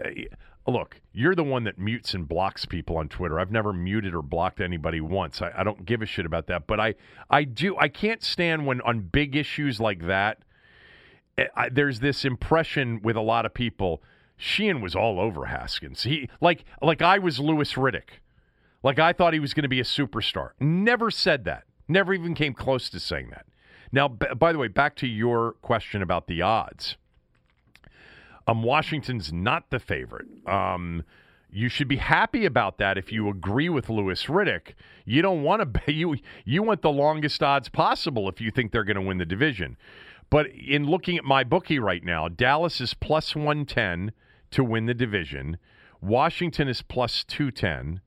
[0.67, 3.41] uh, look, you're the one that mutes and blocks people on Twitter.
[3.41, 5.43] I've never muted or blocked anybody once.
[5.43, 6.67] I, I don't give a shit about that.
[6.67, 6.95] But I
[7.31, 7.77] I do.
[7.77, 10.39] I can't stand when on big issues like that.
[11.39, 14.03] Eh, I, there's this impression with a lot of people.
[14.37, 16.03] Sheehan was all over Haskins.
[16.03, 18.21] He like like I was Louis Riddick.
[18.83, 20.51] Like I thought he was going to be a superstar.
[20.59, 21.65] Never said that.
[21.87, 23.47] Never even came close to saying that.
[23.93, 26.97] Now, b- by the way, back to your question about the odds.
[28.47, 30.27] Um, Washington's not the favorite.
[30.47, 31.05] Um,
[31.51, 34.75] you should be happy about that if you agree with Louis Riddick.
[35.05, 38.85] You don't want to you you want the longest odds possible if you think they're
[38.85, 39.77] going to win the division.
[40.31, 44.13] But in looking at my bookie right now, Dallas is plus 110
[44.53, 45.59] to win the division.
[46.01, 48.01] Washington is plus 210.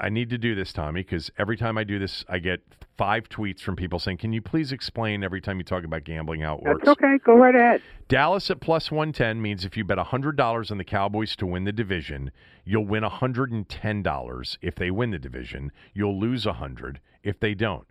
[0.00, 2.60] I need to do this, Tommy, because every time I do this, I get
[2.96, 6.40] five tweets from people saying, "Can you please explain every time you talk about gambling
[6.40, 7.18] how it works?" That's okay.
[7.24, 7.82] Go right ahead.
[8.08, 11.46] Dallas at plus one ten means if you bet hundred dollars on the Cowboys to
[11.46, 12.30] win the division,
[12.64, 15.70] you'll win hundred and ten dollars if they win the division.
[15.92, 17.86] You'll lose a hundred if they don't.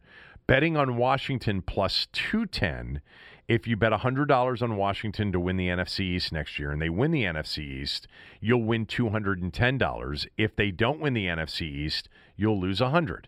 [0.48, 3.02] Betting on Washington plus two ten
[3.49, 6.89] if you bet $100 on Washington to win the NFC East next year and they
[6.89, 8.07] win the NFC East,
[8.39, 10.27] you'll win $210.
[10.38, 13.27] If they don't win the NFC East, you'll lose 100.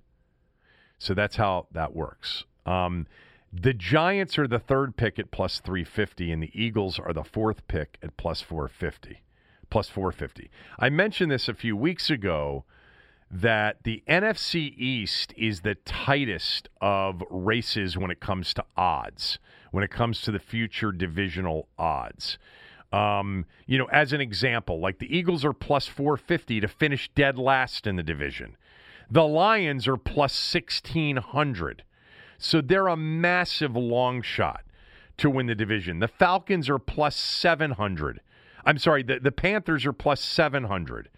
[0.99, 2.45] So that's how that works.
[2.67, 3.07] Um,
[3.51, 7.67] the Giants are the third pick at plus 350 and the Eagles are the fourth
[7.67, 9.23] pick at plus 450.
[9.71, 10.51] Plus 450.
[10.77, 12.63] I mentioned this a few weeks ago
[13.31, 19.39] that the NFC East is the tightest of races when it comes to odds
[19.71, 22.37] when it comes to the future divisional odds.
[22.91, 27.37] Um, you know, as an example, like the Eagles are plus 450 to finish dead
[27.37, 28.57] last in the division.
[29.09, 31.83] The Lions are plus 1600.
[32.37, 34.63] So they're a massive long shot
[35.17, 35.99] to win the division.
[35.99, 38.21] The Falcons are plus 700.
[38.65, 41.09] I'm sorry, the, the Panthers are plus 700.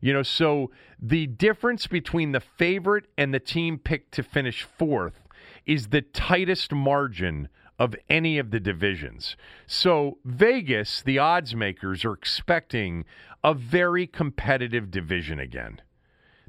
[0.00, 5.20] You know, so the difference between the favorite and the team picked to finish fourth
[5.64, 7.48] is the tightest margin
[7.78, 9.36] of any of the divisions.
[9.66, 13.04] So, Vegas, the odds makers, are expecting
[13.44, 15.80] a very competitive division again.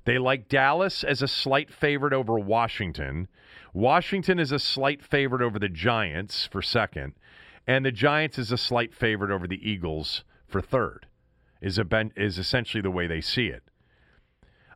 [0.06, 3.28] They like Dallas as a slight favorite over Washington.
[3.74, 7.14] Washington is a slight favorite over the Giants for second.
[7.68, 11.08] And the Giants is a slight favorite over the Eagles for third,
[11.62, 13.64] is, a ben- is essentially the way they see it.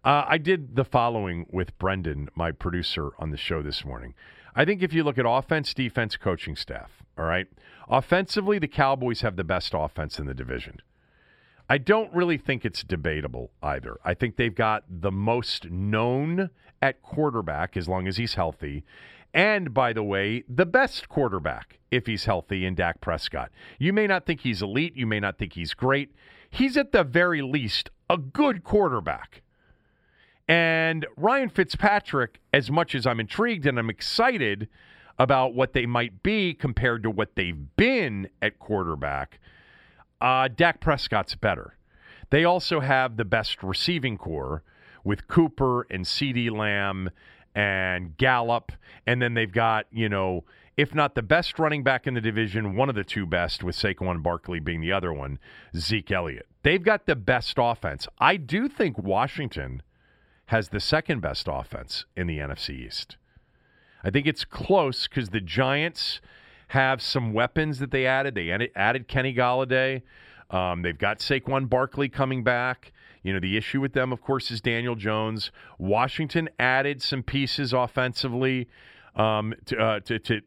[0.03, 4.13] Uh, I did the following with Brendan, my producer on the show this morning.
[4.55, 7.47] I think if you look at offense, defense, coaching staff, all right,
[7.89, 10.81] offensively, the Cowboys have the best offense in the division.
[11.69, 13.97] I don't really think it's debatable either.
[14.03, 16.49] I think they've got the most known
[16.81, 18.83] at quarterback as long as he's healthy.
[19.33, 23.51] And by the way, the best quarterback if he's healthy in Dak Prescott.
[23.77, 26.13] You may not think he's elite, you may not think he's great.
[26.49, 29.41] He's at the very least a good quarterback.
[30.47, 34.67] And Ryan Fitzpatrick, as much as I'm intrigued and I'm excited
[35.17, 39.39] about what they might be compared to what they've been at quarterback,
[40.19, 41.77] uh, Dak Prescott's better.
[42.31, 44.63] They also have the best receiving corps
[45.03, 47.09] with Cooper and CeeDee Lamb
[47.53, 48.71] and Gallup.
[49.05, 50.45] And then they've got, you know,
[50.77, 53.75] if not the best running back in the division, one of the two best, with
[53.75, 55.37] Saquon Barkley being the other one,
[55.75, 56.47] Zeke Elliott.
[56.63, 58.07] They've got the best offense.
[58.19, 59.81] I do think Washington
[60.51, 63.15] has the second best offense in the NFC East.
[64.03, 66.19] I think it's close because the Giants
[66.67, 68.35] have some weapons that they added.
[68.35, 70.01] They added Kenny Golladay.
[70.49, 72.91] Um, they've got Saquon Barkley coming back.
[73.23, 75.51] You know, the issue with them, of course, is Daniel Jones.
[75.77, 78.67] Washington added some pieces offensively
[79.15, 80.41] um, to, uh, to, to,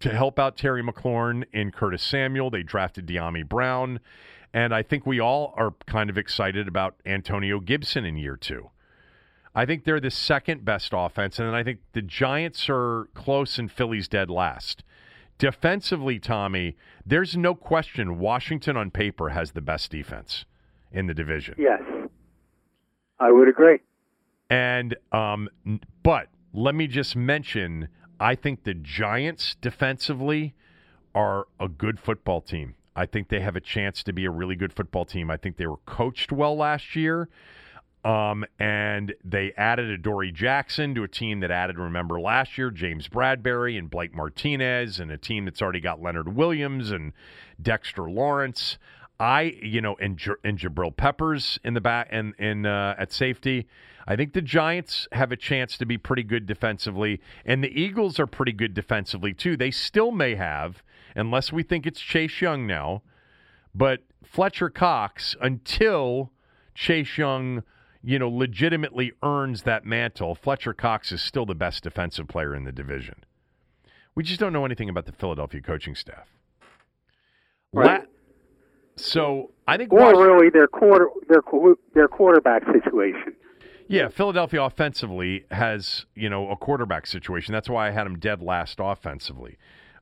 [0.00, 2.48] to help out Terry McLaurin and Curtis Samuel.
[2.48, 4.00] They drafted Dyami Brown.
[4.54, 8.70] And I think we all are kind of excited about Antonio Gibson in year two.
[9.54, 13.58] I think they're the second best offense, and then I think the Giants are close
[13.58, 14.84] and Philly's dead last.
[15.38, 20.44] Defensively, Tommy, there's no question Washington on paper has the best defense
[20.92, 21.54] in the division.
[21.58, 21.80] Yes,
[23.18, 23.78] I would agree.
[24.50, 25.48] And um,
[26.02, 27.88] but let me just mention,
[28.18, 30.54] I think the Giants defensively
[31.14, 32.74] are a good football team.
[32.94, 35.30] I think they have a chance to be a really good football team.
[35.30, 37.28] I think they were coached well last year.
[38.02, 43.08] Um, and they added Adoree' Jackson to a team that added, remember last year, James
[43.08, 47.12] Bradberry and Blake Martinez, and a team that's already got Leonard Williams and
[47.60, 48.78] Dexter Lawrence.
[49.18, 53.66] I, you know, and, and Jabril Peppers in the back and in uh, at safety.
[54.06, 58.18] I think the Giants have a chance to be pretty good defensively, and the Eagles
[58.18, 59.58] are pretty good defensively too.
[59.58, 60.82] They still may have,
[61.14, 63.02] unless we think it's Chase Young now,
[63.74, 66.32] but Fletcher Cox until
[66.74, 67.62] Chase Young
[68.02, 72.64] you know, legitimately earns that mantle, Fletcher Cox is still the best defensive player in
[72.64, 73.24] the division.
[74.14, 76.28] We just don't know anything about the Philadelphia coaching staff.
[77.72, 78.00] Right.
[78.00, 78.06] La-
[78.96, 81.42] so I think, or really their quarter their
[81.94, 83.34] their quarterback situation.
[83.88, 87.52] Yeah, Philadelphia offensively has you know a quarterback situation.
[87.52, 89.56] That's why I had them dead last offensively.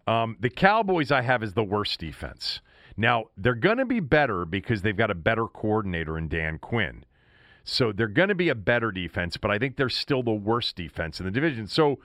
[0.06, 2.60] Um, the Cowboys I have is the worst defense.
[2.96, 7.04] Now they're going to be better because they've got a better coordinator in Dan Quinn.
[7.70, 10.74] So they're going to be a better defense, but I think they're still the worst
[10.74, 11.66] defense in the division.
[11.66, 11.98] So,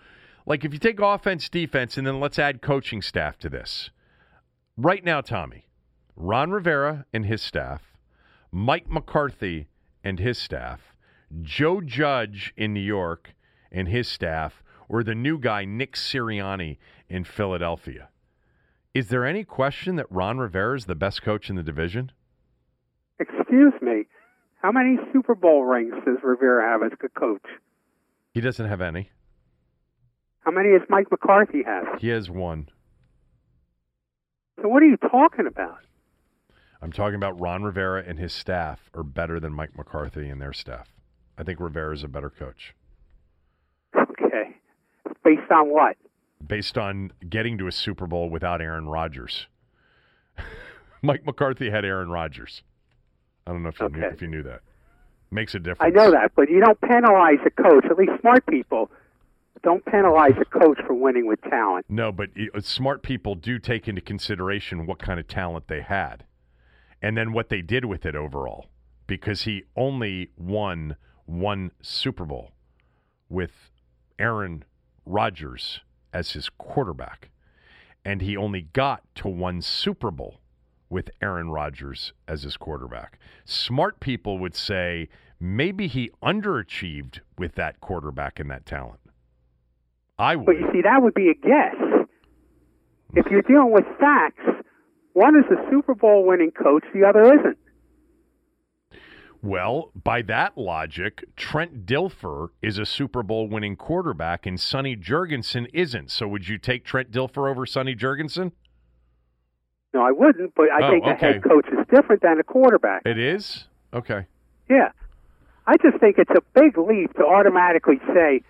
[0.45, 3.89] like, if you take offense, defense, and then let's add coaching staff to this.
[4.75, 5.69] Right now, Tommy,
[6.17, 7.81] Ron Rivera and his staff,
[8.51, 9.67] Mike McCarthy
[10.03, 10.93] and his staff,
[11.41, 13.33] Joe Judge in New York
[13.71, 18.09] and his staff, or the new guy, Nick Sirianni in Philadelphia.
[18.93, 22.11] Is there any question that Ron Rivera is the best coach in the division?
[23.17, 24.03] Excuse me.
[24.63, 27.43] How many Super Bowl rings does Rivera have as a coach?
[28.33, 29.09] He doesn't have any.
[30.39, 31.99] How many does Mike McCarthy have?
[31.99, 32.69] He has one.
[34.61, 35.79] So what are you talking about?
[36.81, 40.53] I'm talking about Ron Rivera and his staff are better than Mike McCarthy and their
[40.53, 40.87] staff.
[41.37, 42.73] I think Rivera is a better coach.
[43.95, 44.55] Okay.
[45.25, 45.97] Based on what?
[46.45, 49.47] Based on getting to a Super Bowl without Aaron Rodgers.
[51.01, 52.63] Mike McCarthy had Aaron Rodgers.
[53.45, 53.99] I don't know if you okay.
[53.99, 54.61] knew if you knew that.
[55.31, 55.81] Makes a difference.
[55.81, 57.85] I know that, but you don't penalize a coach.
[57.89, 58.89] At least smart people
[59.63, 61.85] don't penalize a coach for winning with talent.
[61.89, 66.25] No, but uh, smart people do take into consideration what kind of talent they had,
[67.01, 68.67] and then what they did with it overall.
[69.07, 72.51] Because he only won one Super Bowl
[73.29, 73.71] with
[74.19, 74.63] Aaron
[75.05, 75.81] Rodgers
[76.13, 77.29] as his quarterback,
[78.05, 80.39] and he only got to one Super Bowl
[80.89, 83.19] with Aaron Rodgers as his quarterback.
[83.45, 85.09] Smart people would say
[85.39, 88.99] maybe he underachieved with that quarterback and that talent.
[90.17, 90.45] I would.
[90.45, 91.75] But you see, that would be a guess.
[93.15, 94.43] If you're dealing with facts,
[95.13, 97.57] one is a Super Bowl winning coach, the other isn't.
[99.43, 105.67] Well, by that logic, Trent Dilfer is a Super Bowl winning quarterback and Sonny Jurgensen
[105.73, 106.11] isn't.
[106.11, 108.53] So would you take Trent Dilfer over Sonny Jurgensen?
[109.93, 111.11] No, I wouldn't, but I oh, think okay.
[111.11, 113.03] a head coach is different than a quarterback.
[113.05, 113.65] It is?
[113.93, 114.25] Okay.
[114.69, 114.89] Yeah.
[115.67, 118.41] I just think it's a big leap to automatically say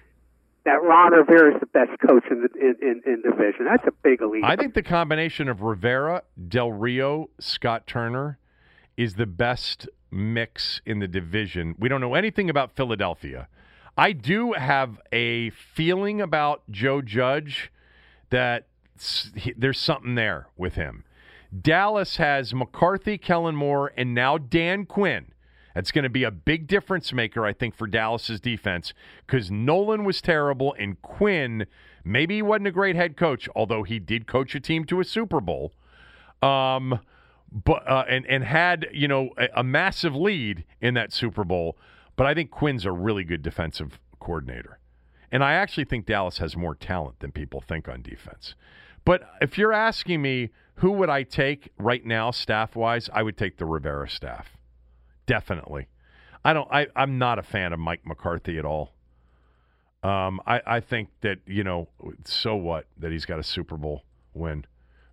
[0.65, 3.65] that Ron Rivera is the best coach in the in, in, in division.
[3.65, 4.43] That's a big leap.
[4.43, 8.39] I think the combination of Rivera, Del Rio, Scott Turner
[8.95, 11.75] is the best mix in the division.
[11.77, 13.47] We don't know anything about Philadelphia.
[13.97, 17.71] I do have a feeling about Joe Judge
[18.29, 18.67] that
[19.57, 21.03] there's something there with him.
[21.61, 25.27] Dallas has McCarthy, Kellen Moore, and now Dan Quinn.
[25.75, 28.93] That's going to be a big difference maker, I think, for Dallas's defense
[29.25, 31.65] because Nolan was terrible and Quinn,
[32.03, 35.03] maybe he wasn't a great head coach, although he did coach a team to a
[35.03, 35.73] Super Bowl.
[36.41, 36.99] Um,
[37.51, 41.77] but uh, and and had you know a, a massive lead in that Super Bowl.
[42.15, 44.79] But I think Quinn's a really good defensive coordinator,
[45.31, 48.55] and I actually think Dallas has more talent than people think on defense.
[49.05, 53.09] But if you're asking me who would I take right now, staff wise?
[53.13, 54.57] I would take the Rivera staff.
[55.25, 55.87] Definitely.
[56.43, 56.67] I don't.
[56.71, 58.93] I, I'm not a fan of Mike McCarthy at all.
[60.03, 61.87] Um, I, I think that you know,
[62.25, 64.03] so what that he's got a Super Bowl
[64.33, 64.65] win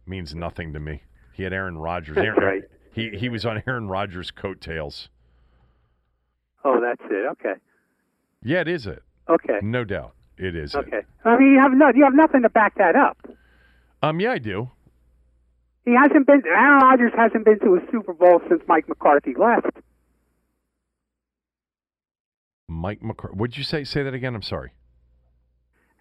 [0.07, 1.03] means nothing to me.
[1.33, 2.17] He had Aaron Rodgers.
[2.17, 2.63] That's Aaron, right.
[2.93, 5.09] He he was on Aaron Rodgers' coattails.
[6.65, 7.27] Oh, that's it.
[7.33, 7.55] Okay.
[8.43, 9.03] Yeah, it is it.
[9.29, 9.61] Okay.
[9.63, 10.75] No doubt, it is.
[10.75, 10.99] Okay.
[10.99, 11.07] It.
[11.25, 13.17] I mean, you have no, you have nothing to back that up.
[14.03, 14.71] Um, yeah, I do.
[15.85, 16.43] He hasn't been.
[16.47, 19.71] Aaron Rodgers hasn't been to a Super Bowl since Mike McCarthy left.
[22.69, 23.37] Mike McCarthy.
[23.37, 24.35] Would you say say that again?
[24.35, 24.73] I'm sorry.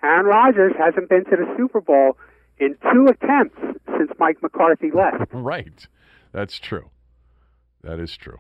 [0.04, 2.18] Aaron Rodgers hasn't been to the Super Bowl
[2.58, 3.58] in two attempts
[3.98, 5.30] since Mike McCarthy left.
[5.34, 5.88] right.
[6.32, 6.90] That's true.
[7.84, 8.40] That is true.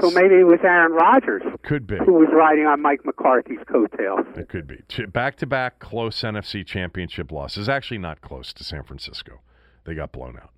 [0.00, 1.96] So maybe it was Aaron Rodgers Could be.
[1.96, 4.26] who was riding on Mike McCarthy's coattails.
[4.36, 4.82] It could be.
[5.06, 7.66] Back to back close NFC championship losses.
[7.66, 9.40] Actually, not close to San Francisco.
[9.86, 10.50] They got blown out.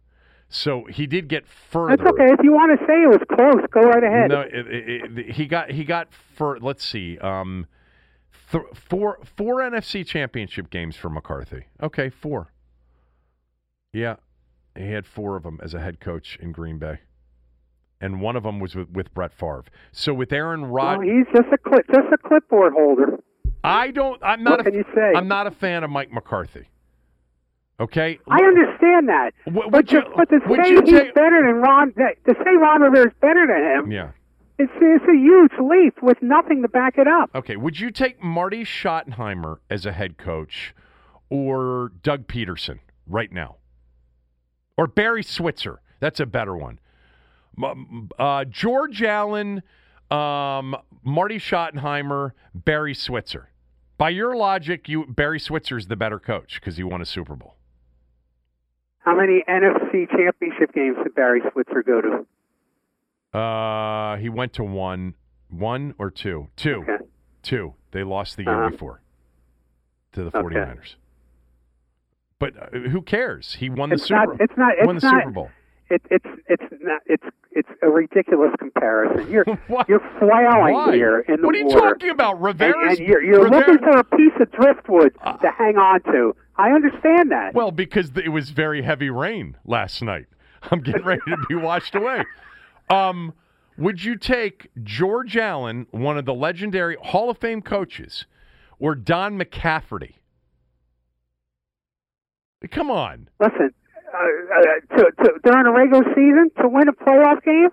[0.49, 1.97] So he did get further.
[1.97, 2.33] That's okay.
[2.33, 4.31] If you want to say it was close, go right ahead.
[4.31, 4.67] No, it,
[5.19, 7.67] it, he got he got for let's see, um,
[8.51, 11.67] th- four four NFC championship games for McCarthy.
[11.83, 12.51] Okay, four.
[13.93, 14.17] Yeah,
[14.75, 17.01] he had four of them as a head coach in Green Bay,
[18.01, 19.65] and one of them was with, with Brett Favre.
[19.93, 23.19] So with Aaron Well, Rodgers, he's just a clip, just a clipboard holder.
[23.63, 24.23] I don't.
[24.23, 24.53] I'm not.
[24.53, 25.13] What a, can you say?
[25.15, 26.69] I'm not a fan of Mike McCarthy.
[27.81, 31.57] Okay, I understand that, W- but, you- to, but to say he's take- better than
[31.63, 34.11] Ron, to say Ron Rivera's better than him, Yeah.
[34.59, 37.31] it's, it's a huge leap with nothing to back it up.
[37.37, 37.55] Okay.
[37.57, 40.75] Would you take Marty Schottenheimer as a head coach
[41.31, 43.59] or Doug Pederson right now?
[44.77, 45.81] Or Barry Switzer?
[46.01, 46.81] That's a better one.
[48.19, 49.63] Uh, George Allen,
[50.11, 53.51] um, Marty Schottenheimer, Barry Switzer.
[53.99, 57.55] By your logic, you Barry Switzer's the better coach because he won a Super Bowl.
[59.09, 62.03] How many NFC championship games did Barry Switzer go
[63.33, 63.39] to?
[63.39, 65.15] Uh, he went to one,
[65.49, 67.05] one or two, two, Okay.
[67.43, 67.73] two.
[67.93, 68.69] They lost the year Uh-huh.
[68.71, 69.01] before
[70.13, 70.41] to the Okay.
[70.43, 70.97] 49ers.
[72.39, 73.55] But uh, who cares?
[73.55, 74.27] He won the It's Super.
[74.27, 75.51] not- it's not- won it's the not- Super Bowl.
[75.91, 79.31] It, it's it's not it's it's a ridiculous comparison.
[79.33, 79.47] You're
[79.89, 80.93] you're flailing Why?
[80.95, 81.81] here in the what are you water.
[81.95, 82.35] talking about?
[82.37, 82.99] and, Rivera's.
[82.99, 86.37] and you're, you're Rivera- looking for a piece of driftwood to hang on to.
[86.59, 87.55] I understand that.
[87.55, 90.27] Well, because it was very heavy rain last night.
[90.71, 92.25] I'm getting ready to be washed away.
[92.91, 93.33] Um,
[93.77, 98.27] would you take George Allen, one of the legendary Hall of Fame coaches,
[98.81, 100.15] or Don McCafferty?
[102.73, 103.29] Come on.
[103.39, 103.71] Listen,
[104.13, 107.69] uh, uh, to, to, during a regular season to win a playoff game,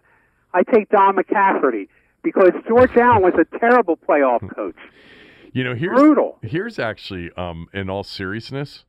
[0.53, 1.87] I take Don McCafferty
[2.21, 4.75] because George Allen was a terrible playoff coach.
[5.55, 6.37] You know, here's Brutal.
[6.41, 8.83] here's actually, um, in all seriousness,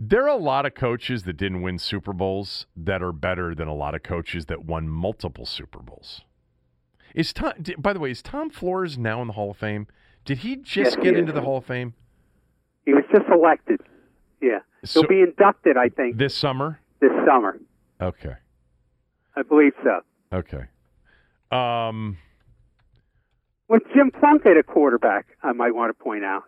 [0.00, 3.68] there are a lot of coaches that didn't win Super Bowls that are better than
[3.68, 6.22] a lot of coaches that won multiple Super Bowls.
[7.14, 7.52] Is Tom?
[7.78, 9.86] By the way, is Tom Flores now in the Hall of Fame?
[10.24, 11.20] Did he just Yes, get is.
[11.20, 11.94] into the Hall of Fame
[12.84, 13.78] He was just elected.
[14.40, 16.80] Yeah, So- he'll be inducted, I think, this summer?
[16.98, 17.60] this summer.
[18.00, 18.34] Okay,
[19.36, 20.00] I believe so.
[20.32, 20.64] okay.
[21.52, 22.16] Um,
[23.68, 26.42] With Jim Plunkett at a quarterback, I might want to point out.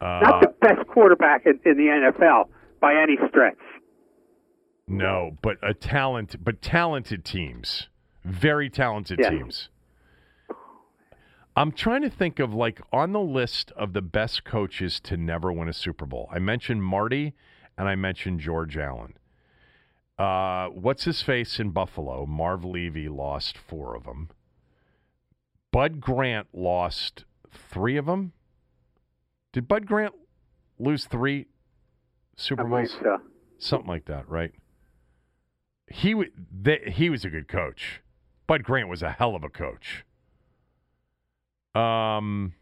[0.00, 2.48] uh, Not the best quarterback in, in the NFL
[2.80, 3.58] by any stretch.
[4.86, 7.88] no, but a talent, but talented teams,
[8.24, 9.30] very talented Yeah.
[9.30, 9.68] teams.
[11.56, 15.52] I'm trying to think of like on the list of the best coaches to never
[15.52, 16.28] win a Super Bowl.
[16.32, 17.34] I mentioned Marty
[17.76, 19.14] and I mentioned George Allen.
[20.16, 22.26] Uh, what's his face in Buffalo?
[22.26, 24.30] Marv Levy lost four of them.
[25.70, 28.32] Bud Grant lost three of them.
[29.52, 30.14] Did Bud Grant
[30.78, 31.46] lose three
[32.36, 32.96] Super Bowls?
[33.02, 33.18] so.
[33.58, 34.52] Something like that, right?
[35.88, 38.00] He w- they, he was a good coach.
[38.46, 40.04] Bud Grant was a hell of a coach.
[41.74, 42.54] Um,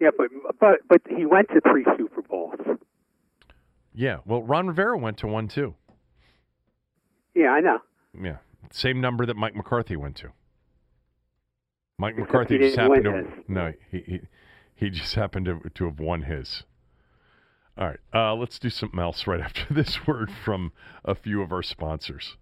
[0.00, 0.28] Yeah, but
[0.60, 2.54] but but he went to three Super Bowls.
[3.94, 4.18] yeah.
[4.24, 5.74] Well, Ron Rivera went to one too.
[7.34, 7.78] Yeah, I know.
[8.20, 8.36] Yeah,
[8.70, 10.32] same number that Mike McCarthy went to.
[12.02, 13.26] Mike Except McCarthy just happened to his.
[13.46, 14.20] no, he, he
[14.74, 16.64] he just happened to to have won his.
[17.78, 20.72] All right, uh, let's do something else right after this word from
[21.04, 22.36] a few of our sponsors.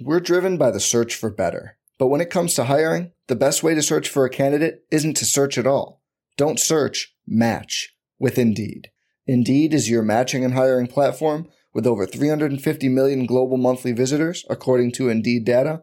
[0.00, 1.76] We're driven by the search for better.
[1.98, 5.18] But when it comes to hiring, the best way to search for a candidate isn't
[5.18, 6.00] to search at all.
[6.38, 8.88] Don't search, match with Indeed.
[9.26, 14.92] Indeed is your matching and hiring platform with over 350 million global monthly visitors, according
[14.92, 15.82] to Indeed data,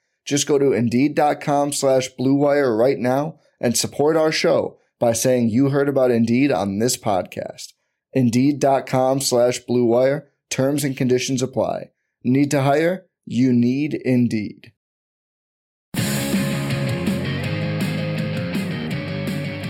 [0.25, 5.69] Just go to Indeed.com slash BlueWire right now and support our show by saying you
[5.69, 7.73] heard about Indeed on this podcast.
[8.13, 10.27] Indeed.com slash BlueWire.
[10.49, 11.91] Terms and conditions apply.
[12.23, 13.05] Need to hire?
[13.25, 14.73] You need Indeed.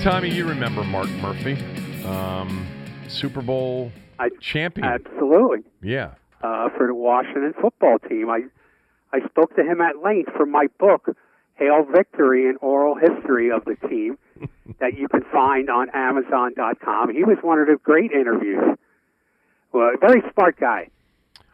[0.02, 1.54] Tommy, you remember Mark Murphy,
[2.06, 2.68] um,
[3.08, 4.88] Super Bowl I champion?
[4.88, 6.16] absolutely yeah.
[6.41, 8.28] uh, for the Washington football team.
[8.28, 8.41] I
[9.14, 11.16] I spoke to him at length for my book,
[11.55, 14.18] Hail Victory an oral history of the team
[14.80, 17.14] that you can find on Amazon.com.
[17.14, 18.78] He was one of the great interviews.
[19.72, 20.89] Well, very smart guy.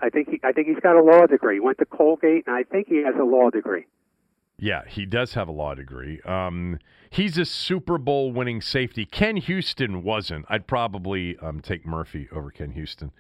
[0.02, 1.56] I think he, I think he's got a law degree.
[1.56, 3.86] He went to Colgate, and I think he has a law degree.
[4.60, 6.20] Yeah, he does have a law degree.
[6.22, 6.80] Um,
[7.10, 9.06] he's a Super Bowl winning safety.
[9.06, 10.46] Ken Houston wasn't.
[10.50, 13.12] I'd probably um, take Murphy over Ken Houston.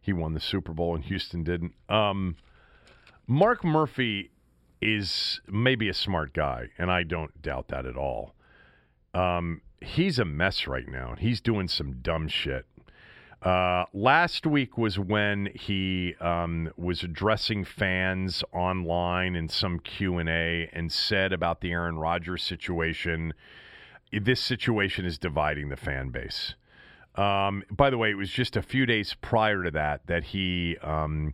[0.00, 1.72] He won the Super Bowl and Houston didn't.
[1.88, 2.36] Um,
[3.32, 4.30] Mark Murphy
[4.82, 8.34] is maybe a smart guy, and I don't doubt that at all.
[9.14, 11.14] Um, he's a mess right now.
[11.18, 12.66] He's doing some dumb shit.
[13.40, 20.28] Uh, last week was when he um, was addressing fans online in some Q and
[20.28, 23.32] A and said about the Aaron Rodgers situation.
[24.12, 26.54] This situation is dividing the fan base.
[27.14, 30.76] Um, by the way, it was just a few days prior to that that he
[30.82, 31.32] um,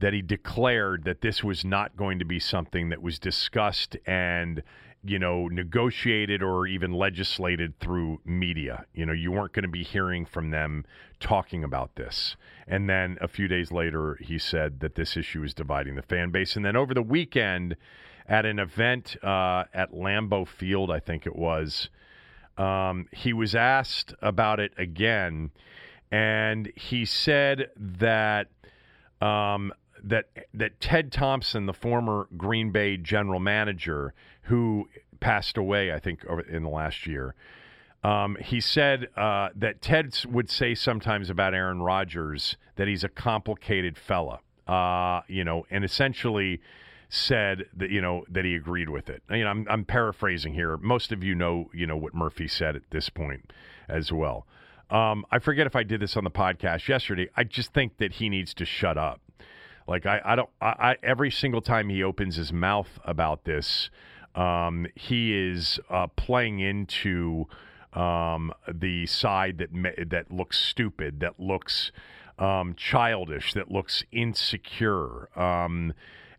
[0.00, 4.62] that he declared that this was not going to be something that was discussed and
[5.04, 8.84] you know, negotiated or even legislated through media.
[8.94, 10.84] You know, you weren't going to be hearing from them
[11.20, 12.36] talking about this.
[12.66, 16.30] And then a few days later, he said that this issue is dividing the fan
[16.30, 16.56] base.
[16.56, 17.76] And then over the weekend,
[18.28, 21.88] at an event uh, at Lambeau Field, I think it was,
[22.58, 25.50] um, he was asked about it again.
[26.10, 28.48] And he said that
[29.20, 29.72] um,
[30.04, 34.88] that that Ted Thompson, the former Green Bay general manager, who
[35.20, 37.34] passed away, I think, in the last year,
[38.04, 43.08] um, he said uh, that Ted would say sometimes about Aaron Rodgers that he's a
[43.08, 46.60] complicated fella, uh, you know, and essentially
[47.10, 49.22] said that you know that he agreed with it.
[49.30, 50.76] You know, I'm, I'm paraphrasing here.
[50.76, 53.52] Most of you know, you know what Murphy said at this point
[53.88, 54.46] as well.
[54.90, 57.28] Um, I forget if I did this on the podcast yesterday.
[57.36, 59.20] I just think that he needs to shut up.
[59.88, 60.50] Like I, I don't.
[60.60, 63.88] I, I every single time he opens his mouth about this,
[64.34, 67.46] um, he is uh, playing into
[67.94, 71.90] um, the side that that looks stupid, that looks
[72.38, 75.30] um, childish, that looks insecure.
[75.38, 75.94] Um,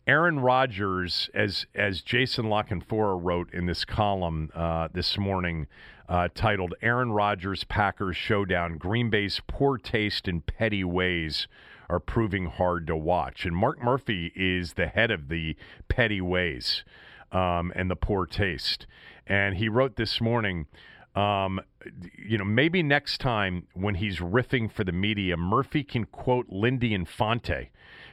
[0.06, 5.66] Aaron Rodgers, as as Jason La Canfora wrote in this column uh, this morning,
[6.08, 11.48] uh, titled "Aaron Rodgers Packers Showdown: Green Bay's Poor Taste and Petty Ways."
[11.90, 13.44] Are proving hard to watch.
[13.44, 15.56] And Mark Murphy is the head of the
[15.88, 16.84] petty ways
[17.32, 18.86] um, and the poor taste.
[19.26, 20.66] And he wrote this morning.
[21.16, 21.60] Um,
[22.16, 26.94] you know, maybe next time when he's riffing for the media, Murphy can quote Lindy
[26.94, 27.70] Infante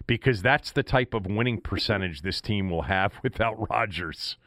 [0.08, 4.38] because that's the type of winning percentage this team will have without Rodgers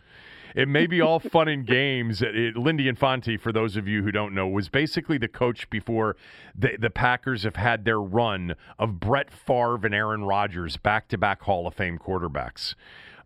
[0.55, 2.22] it may be all fun and games.
[2.22, 6.16] It, Lindy Infante, for those of you who don't know, was basically the coach before
[6.55, 11.18] the, the Packers have had their run of Brett Favre and Aaron Rodgers, back to
[11.18, 12.74] back Hall of Fame quarterbacks.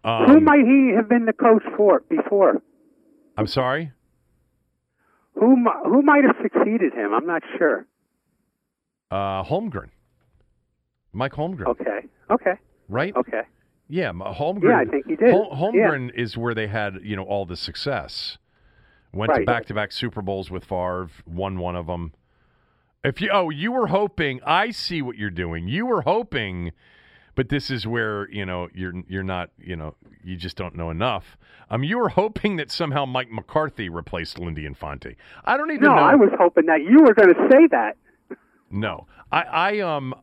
[0.05, 2.61] Um, who might he have been the coach for before?
[3.37, 3.93] I'm sorry?
[5.35, 7.13] Who, who might have succeeded him?
[7.15, 7.87] I'm not sure.
[9.11, 9.89] Uh, Holmgren.
[11.13, 11.67] Mike Holmgren.
[11.67, 12.07] Okay.
[12.31, 12.55] Okay.
[12.89, 13.15] Right?
[13.17, 13.43] Okay.
[13.95, 14.71] Yeah, Holmgren.
[14.71, 15.31] Yeah, I think he did.
[15.31, 16.21] Hol- Holmgren yeah.
[16.21, 18.39] is where they had you know all the success.
[19.13, 19.39] Went right.
[19.39, 22.13] to back-to-back Super Bowls with Favre, won one of them.
[23.05, 24.41] If you oh, you were hoping.
[24.45, 25.69] I see what you're doing.
[25.69, 26.73] You were hoping,
[27.37, 30.91] but this is where you know you're you're not you know you just don't know
[30.91, 31.37] enough.
[31.71, 35.15] Um, you were hoping that somehow Mike McCarthy replaced Lindy Infante.
[35.45, 36.03] I don't even no, know.
[36.03, 37.97] I was hoping that you were going to say that.
[38.73, 40.17] No, I I um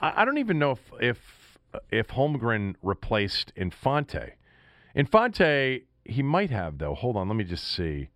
[0.00, 1.41] I, I don't even know if if
[1.90, 4.34] if Holmgren replaced Infante.
[4.94, 6.94] Infante, he might have though.
[6.94, 8.10] Hold on, let me just see.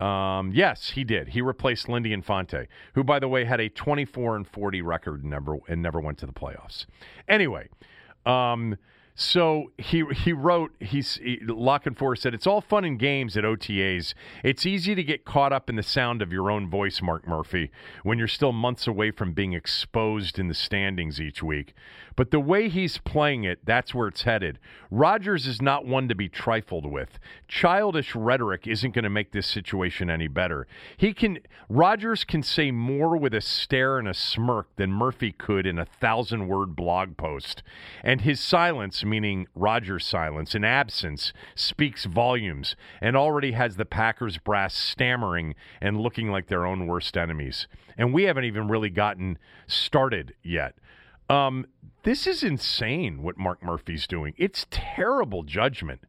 [0.00, 1.28] Um, yes, he did.
[1.28, 5.30] He replaced Lindy Infante, who, by the way, had a 24 and 40 record and
[5.30, 6.86] never and never went to the playoffs.
[7.28, 7.68] Anyway,
[8.26, 8.76] um,
[9.14, 13.44] so he he wrote he's he, and Canfora said it's all fun and games at
[13.44, 14.14] OTAs.
[14.42, 17.70] It's easy to get caught up in the sound of your own voice, Mark Murphy,
[18.02, 21.74] when you're still months away from being exposed in the standings each week.
[22.16, 24.58] But the way he's playing it, that's where it's headed.
[24.90, 27.18] Rodgers is not one to be trifled with.
[27.48, 30.66] Childish rhetoric isn't going to make this situation any better.
[30.96, 31.38] He can
[31.68, 35.86] Rodgers can say more with a stare and a smirk than Murphy could in a
[35.86, 37.62] thousand word blog post.
[38.02, 44.38] And his silence, meaning Rodgers' silence and absence, speaks volumes and already has the Packers
[44.38, 47.66] brass stammering and looking like their own worst enemies.
[47.96, 50.74] And we haven't even really gotten started yet.
[51.30, 51.66] Um,
[52.02, 54.34] this is insane what Mark Murphy's doing.
[54.36, 56.00] It's terrible judgment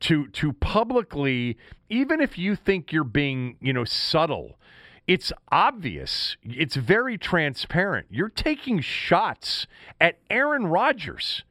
[0.00, 1.56] to to publicly,
[1.88, 4.58] even if you think you're being, you know, subtle.
[5.06, 6.36] It's obvious.
[6.44, 8.06] It's very transparent.
[8.08, 9.66] You're taking shots
[10.00, 11.42] at Aaron Rodgers.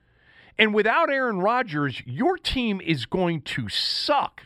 [0.57, 4.43] And without Aaron Rodgers, your team is going to suck.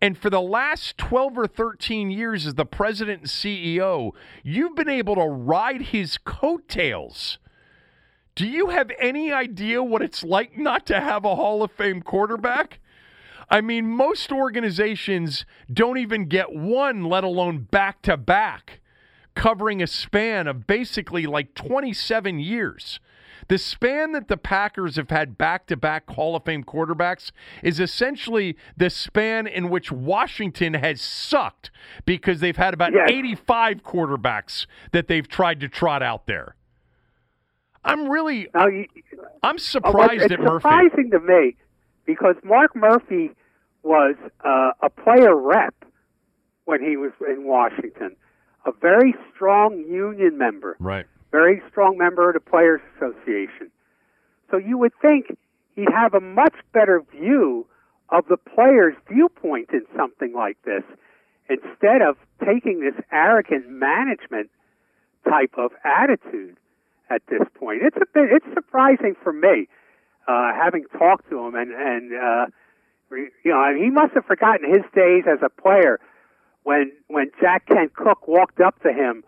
[0.00, 4.88] And for the last 12 or 13 years as the president and CEO, you've been
[4.88, 7.38] able to ride his coattails.
[8.36, 12.02] Do you have any idea what it's like not to have a Hall of Fame
[12.02, 12.80] quarterback?
[13.48, 18.80] I mean, most organizations don't even get one, let alone back to back,
[19.34, 23.00] covering a span of basically like 27 years.
[23.48, 27.30] The span that the Packers have had back to back Hall of Fame quarterbacks
[27.62, 31.70] is essentially the span in which Washington has sucked
[32.04, 33.08] because they've had about Yes.
[33.08, 36.54] 85 quarterbacks that they've tried to trot out there.
[37.86, 38.86] I'm really, Now, you,
[39.42, 40.62] I'm Oh, surprised it's at Murphy.
[40.62, 41.56] surprising to me
[42.04, 43.30] because Mark Murphy
[43.82, 45.74] was uh, a player rep
[46.64, 48.16] when he was in Washington,
[48.66, 51.06] a very strong union member, Right.
[51.30, 53.70] very strong member of the Players Association.
[54.50, 55.36] So you would think
[55.76, 57.66] he'd have a much better view
[58.08, 60.82] of the players' viewpoint in something like this
[61.48, 64.50] instead of taking this arrogant management
[65.28, 66.56] type of attitude
[67.10, 67.82] at this point.
[67.82, 69.68] It's a bit it's surprising for me,
[70.26, 72.46] uh, having talked to him and and uh,
[73.10, 76.00] you know he must have forgotten his days as a player
[76.64, 79.24] when when Jack Kent Cooke walked up to him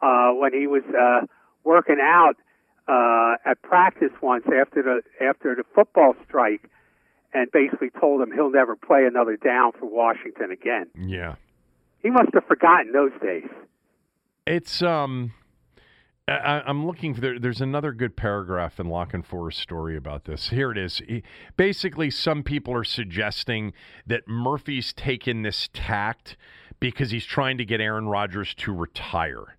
[0.00, 1.26] uh, when he was uh,
[1.64, 2.36] working out
[2.88, 6.70] uh, at practice once after the after the football strike,
[7.34, 10.86] and basically told him he'll never play another down for Washington again.
[10.98, 11.34] Yeah.
[12.02, 13.48] He must have forgotten those days.
[14.46, 15.32] It's um,
[16.28, 20.50] I, I'm looking for there, there's another good paragraph in La Canfora's story about this.
[20.50, 21.00] Here it is.
[21.06, 21.22] He,
[21.56, 23.72] basically, some people are suggesting
[24.06, 26.36] that Murphy's taken this tact
[26.80, 29.56] because he's trying to get Aaron Rodgers to retire.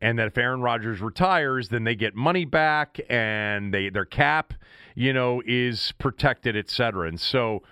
[0.00, 4.52] And that if Aaron Rodgers retires, then they get money back and they their cap,
[4.94, 7.08] you know, is protected, et cetera.
[7.08, 7.62] And so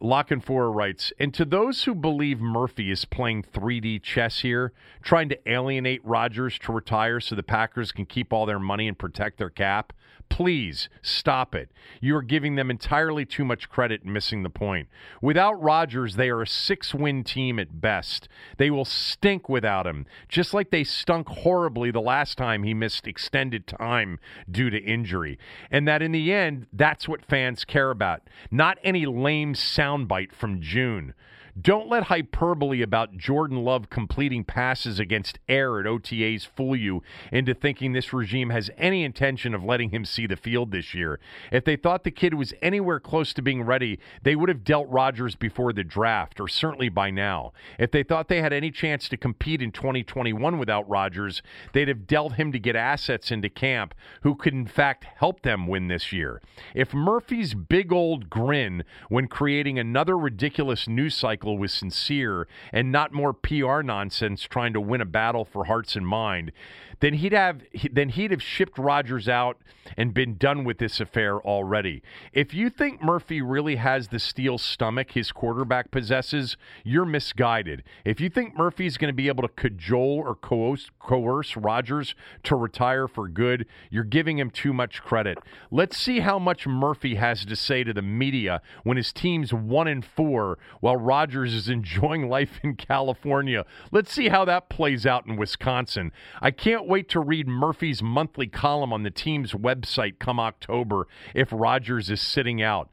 [0.00, 4.72] La Canfora writes, and to those who believe Murphy is playing 3D chess here,
[5.02, 8.98] trying to alienate Rodgers to retire so the Packers can keep all their money and
[8.98, 9.92] protect their cap,
[10.28, 11.70] please stop it.
[12.00, 14.88] You are giving them entirely too much credit and missing the point.
[15.22, 18.28] Without Rodgers, they are a six win team at best.
[18.58, 23.06] They will stink without him, just like they stunk horribly the last time he missed
[23.06, 24.18] extended time
[24.50, 25.38] due to injury.
[25.70, 30.60] And that in the end, that's what fans care about, not any lame soundbite from
[30.60, 31.14] June.
[31.60, 37.00] Don't let hyperbole about Jordan Love completing passes against air at OTAs fool you
[37.30, 41.20] into thinking this regime has any intention of letting him see the field this year.
[41.52, 44.88] If they thought the kid was anywhere close to being ready, they would have dealt
[44.88, 47.52] Rodgers before the draft, or certainly by now.
[47.78, 51.40] If they thought they had any chance to compete in 2021 without Rodgers,
[51.72, 55.68] they'd have dealt him to get assets into camp who could, in fact, help them
[55.68, 56.42] win this year.
[56.74, 63.12] If Murphy's big old grin when creating another ridiculous news cycle was sincere and not
[63.12, 66.52] more PR nonsense trying to win a battle for hearts and mind,
[67.00, 69.58] then he'd have then he'd have shipped Rodgers out
[69.96, 72.02] and been done with this affair already.
[72.32, 77.82] If you think Murphy really has the steel stomach his quarterback possesses, you're misguided.
[78.04, 82.14] If you think Murphy's going to be able to cajole or coerce, coerce Rodgers
[82.44, 85.38] to retire for good, you're giving him too much credit.
[85.70, 89.88] Let's see how much Murphy has to say to the media when his team's one
[89.88, 90.96] and four while
[91.42, 93.64] Is enjoying life in California.
[93.90, 96.12] Let's see how that plays out in Wisconsin.
[96.40, 101.48] I can't wait to read Murphy's monthly column on the team's website come October if
[101.50, 102.90] Rodgers is sitting out.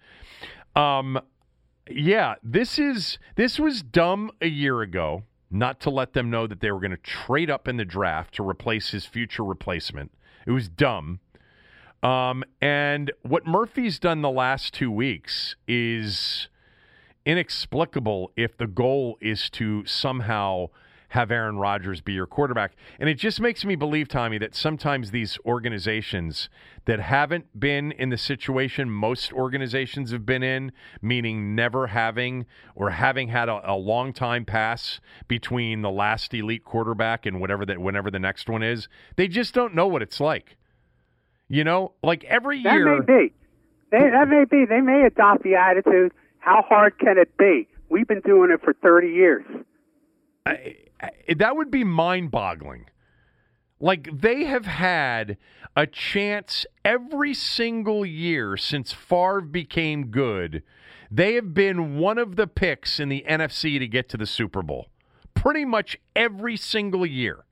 [0.75, 1.19] Um,
[1.89, 6.61] yeah, this is this was dumb a year ago not to let them know that
[6.61, 10.11] they were going to trade up in the draft to replace his future replacement.
[10.47, 11.19] It was dumb.
[12.01, 16.47] Um, and what Murphy's done the last two weeks is
[17.25, 20.67] inexplicable if the goal is to somehow
[21.11, 22.71] have Aaron Rodgers be your quarterback.
[22.97, 26.47] And it just makes me believe, Tommy, that sometimes these organizations
[26.85, 32.45] that haven't been in the situation most organizations have been in, meaning never having
[32.75, 37.65] or having had a, a long time pass between the last elite quarterback and whatever
[37.65, 40.55] that whenever the next one is, they just don't know what it's like.
[41.49, 42.99] You know, like every That year.
[42.99, 43.33] may be.
[43.91, 44.63] They, that may be.
[44.63, 46.13] They may adopt the attitude.
[46.41, 47.67] How hard can it be?
[47.89, 49.45] We've been doing it for 30 years.
[50.45, 52.85] I, I, that would be mind boggling.
[53.79, 55.37] Like they have had
[55.75, 60.63] a chance every single year since Favre became good.
[61.09, 64.61] They have been one of the picks in the NFC to get to the Super
[64.61, 64.87] Bowl.
[65.33, 67.45] Pretty much every single year.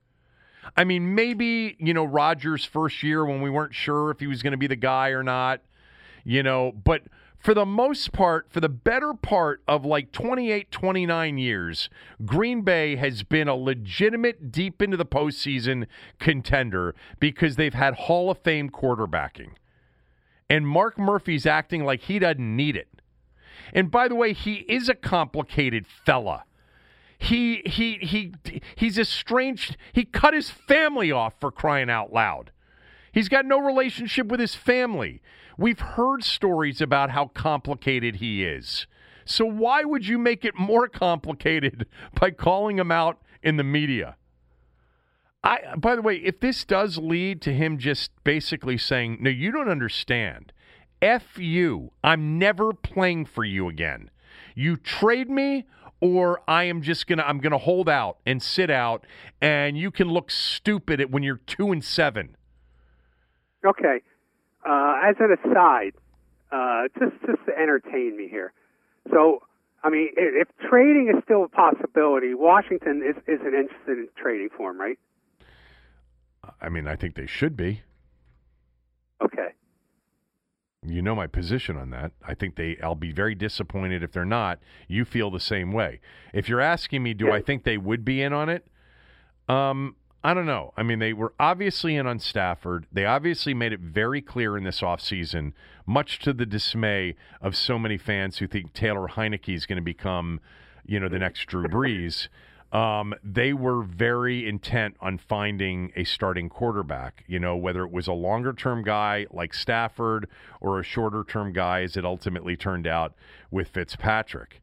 [0.76, 4.42] I mean, maybe, you know, Rodgers' first year when we weren't sure if he was
[4.42, 5.60] going to be the guy or not.
[6.24, 7.02] you know, but
[7.40, 11.88] for the most part, for the better part of like 28, 29 years,
[12.26, 15.86] Green Bay has been a legitimate deep into the postseason
[16.18, 19.52] contender because they've had Hall of Fame quarterbacking.
[20.50, 22.88] And Mark Murphy's acting like he doesn't need it.
[23.72, 26.44] And by the way, he is a complicated fella.
[27.18, 28.34] He he he
[28.74, 29.76] he's estranged.
[29.92, 32.50] He cut his family off for crying out loud.
[33.12, 35.20] He's got no relationship with his family.
[35.56, 38.86] We've heard stories about how complicated he is.
[39.24, 41.86] So why would you make it more complicated
[42.20, 44.16] by calling him out in the media?
[45.42, 49.50] I by the way, if this does lead to him just basically saying, "No, you
[49.50, 50.52] don't understand.
[51.00, 51.92] F you.
[52.04, 54.10] I'm never playing for you again.
[54.54, 55.64] You trade me
[56.00, 59.06] or I am just gonna I'm gonna hold out and sit out,
[59.40, 62.36] and you can look stupid when you're two and seven.
[63.64, 64.00] Okay.
[64.68, 65.92] Uh, as an aside,
[66.52, 68.52] uh, just just to entertain me here.
[69.10, 69.42] So,
[69.82, 74.50] I mean, if, if trading is still a possibility, Washington is, isn't interested in trading
[74.56, 74.98] for him, right?
[76.60, 77.82] I mean, I think they should be.
[79.22, 79.48] Okay.
[80.86, 82.12] You know my position on that.
[82.26, 82.78] I think they.
[82.82, 84.60] I'll be very disappointed if they're not.
[84.88, 86.00] You feel the same way.
[86.32, 87.34] If you're asking me, do Yeah.
[87.34, 88.66] I think they would be in on it?
[89.48, 90.74] Um, I don't know.
[90.76, 92.86] I mean, they were obviously in on Stafford.
[92.92, 95.52] They obviously made it very clear in this offseason,
[95.86, 99.82] much to the dismay of so many fans who think Taylor Heinicke is going to
[99.82, 100.40] become,
[100.84, 102.28] you know, the next Drew Brees.
[102.70, 108.06] Um, they were very intent on finding a starting quarterback, you know, whether it was
[108.06, 110.28] a longer term guy like Stafford
[110.60, 113.14] or a shorter term guy, as it ultimately turned out
[113.50, 114.60] with Fitzpatrick.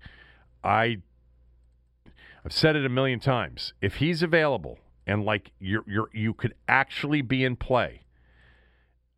[0.63, 0.99] I
[2.45, 3.73] I've said it a million times.
[3.81, 4.77] If he's available
[5.07, 8.01] and like you're you're you could actually be in play,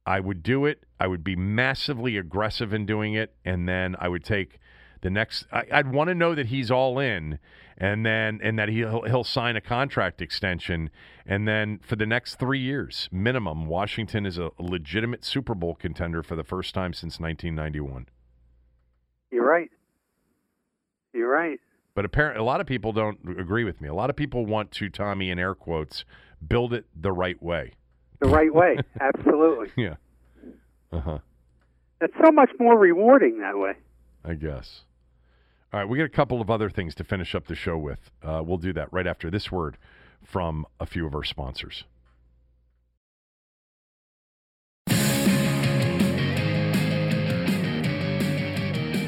[0.06, 0.86] I would do it.
[1.00, 4.60] I would be massively aggressive in doing it, and then I would take
[5.02, 5.48] the next.
[5.52, 7.40] I, I'd want to know that he's all in,
[7.78, 10.92] and then and that he'll he'll sign a contract extension,
[11.26, 16.22] and then for the next three years minimum, Washington is a legitimate Super Bowl contender
[16.22, 18.08] for the first time since 1991.
[19.32, 19.70] You're right.
[21.14, 21.60] You're right.
[22.00, 23.90] But apparently, a lot of people don't agree with me.
[23.90, 26.06] A lot of people want to, Tommy, in air quotes,
[26.48, 27.74] build it the right way.
[28.22, 28.78] The right way.
[29.02, 29.68] Absolutely.
[29.76, 29.96] Yeah.
[30.94, 31.18] Uh huh.
[32.00, 33.74] It's so much more rewarding that way.
[34.24, 34.84] I guess.
[35.74, 38.10] All right, we got a couple of other things to finish up the show with.
[38.24, 39.78] Uh, we'll do that right after this word
[40.24, 41.84] from a few of our sponsors.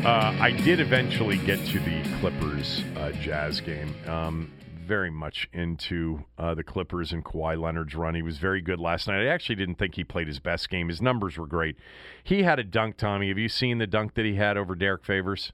[0.04, 3.94] Uh, I did eventually get to the Clippers uh, Jazz game.
[4.08, 4.52] Um,
[4.84, 8.16] very much into uh, the Clippers and Kawhi Leonard's run.
[8.16, 9.22] He was very good last night.
[9.22, 10.90] I actually didn't think he played his best game.
[10.90, 11.78] His numbers were great.
[12.24, 13.28] He had a dunk, Tommy.
[13.28, 15.54] Have you seen the dunk that he had over Derrick Favors?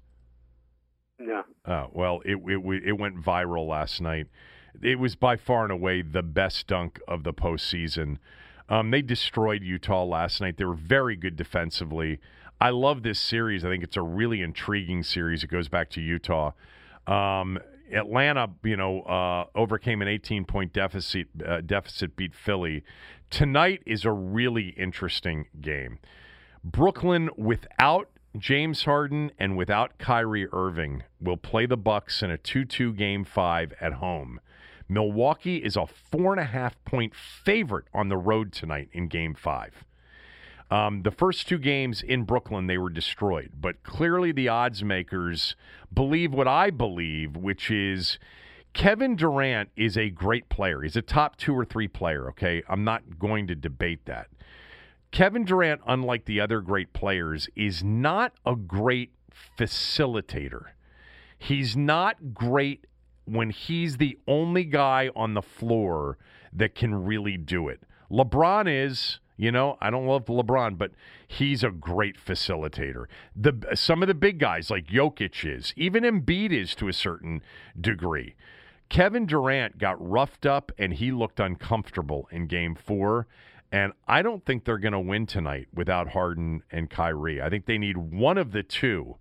[1.19, 1.43] No.
[1.65, 4.27] Oh, well, it, it it went viral last night.
[4.81, 8.17] It was by far and away the best dunk of the postseason.
[8.69, 10.55] Um, they destroyed Utah last night.
[10.55, 12.19] They were very good defensively.
[12.59, 13.63] I love this series.
[13.63, 15.43] I think it's a really intriguing series.
[15.43, 16.51] It goes back to Utah.
[17.05, 17.59] Um,
[17.91, 21.27] Atlanta, you know, uh, overcame an 18 point deficit.
[21.45, 22.83] Uh, deficit beat Philly.
[23.29, 25.99] Tonight is a really interesting game.
[26.63, 32.95] Brooklyn without James Harden and without Kyrie Irving will play the Bucks in a 2-2
[32.95, 34.39] game 5 at home.
[34.89, 39.33] Milwaukee is a four and a half point favorite on the road tonight in game
[39.33, 39.83] 5.
[40.69, 43.51] Um, the first two games in Brooklyn, they were destroyed.
[43.59, 45.55] But clearly, the odds makers
[45.93, 48.19] believe what I believe, which is
[48.73, 50.81] Kevin Durant is a great player.
[50.81, 52.63] He's a top two or three player, okay?
[52.67, 54.27] I'm not going to debate that.
[55.11, 59.13] Kevin Durant, unlike the other great players, is not a great
[59.57, 60.65] facilitator.
[61.39, 62.85] He's not great
[63.25, 66.17] when he's the only guy on the floor
[66.53, 67.81] that can really do it.
[68.11, 70.91] LeBron is, you know, I don't love LeBron, but
[71.27, 73.05] he's a great facilitator.
[73.35, 77.41] The some of the big guys like Jokic is, even Embiid is to a certain
[77.79, 78.35] degree.
[78.89, 83.27] Kevin Durant got roughed up and he looked uncomfortable in game 4.
[83.71, 87.41] And I don't think they're going to win tonight without Harden and Kyrie.
[87.41, 89.17] I think they need one of the two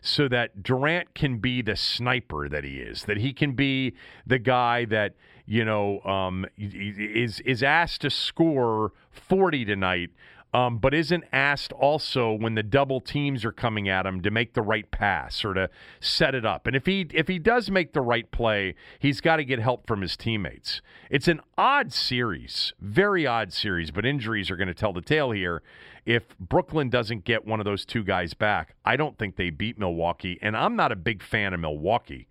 [0.00, 3.94] so that Durant can be the sniper that he is, that he can be
[4.26, 5.14] the guy that,
[5.46, 10.10] you know, um, is, is asked to score 40 tonight
[10.52, 14.54] um, but isn't asked also when the double teams are coming at him to make
[14.54, 15.70] the right pass or to
[16.00, 16.66] set it up.
[16.66, 19.86] And if he if he does make the right play, he's got to get help
[19.86, 20.80] from his teammates.
[21.08, 25.30] It's an odd series, very odd series, but injuries are going to tell the tale
[25.30, 25.62] here.
[26.06, 29.78] If Brooklyn doesn't get one of those two guys back, I don't think they beat
[29.78, 32.26] Milwaukee, and I'm not a big fan of Milwaukee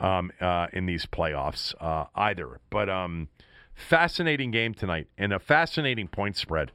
[0.00, 2.60] um, uh, in these playoffs uh, either.
[2.70, 3.28] But um,
[3.74, 6.72] fascinating game tonight and a fascinating point spread.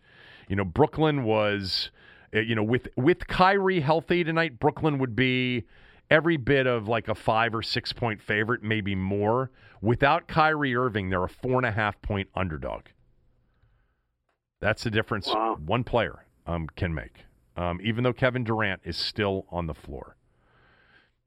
[0.47, 1.89] You know, Brooklyn was,
[2.35, 5.63] uh, you know, with with Kyrie healthy tonight, Brooklyn would be
[6.11, 9.49] every bit of like a five or six point favorite, maybe more.
[9.81, 12.83] Without Kyrie Irving, they're a four and a half point underdog.
[14.61, 15.57] That's the difference Wow.
[15.63, 17.25] one player um, can make,
[17.57, 20.15] um, even though Kevin Durant is still on the floor.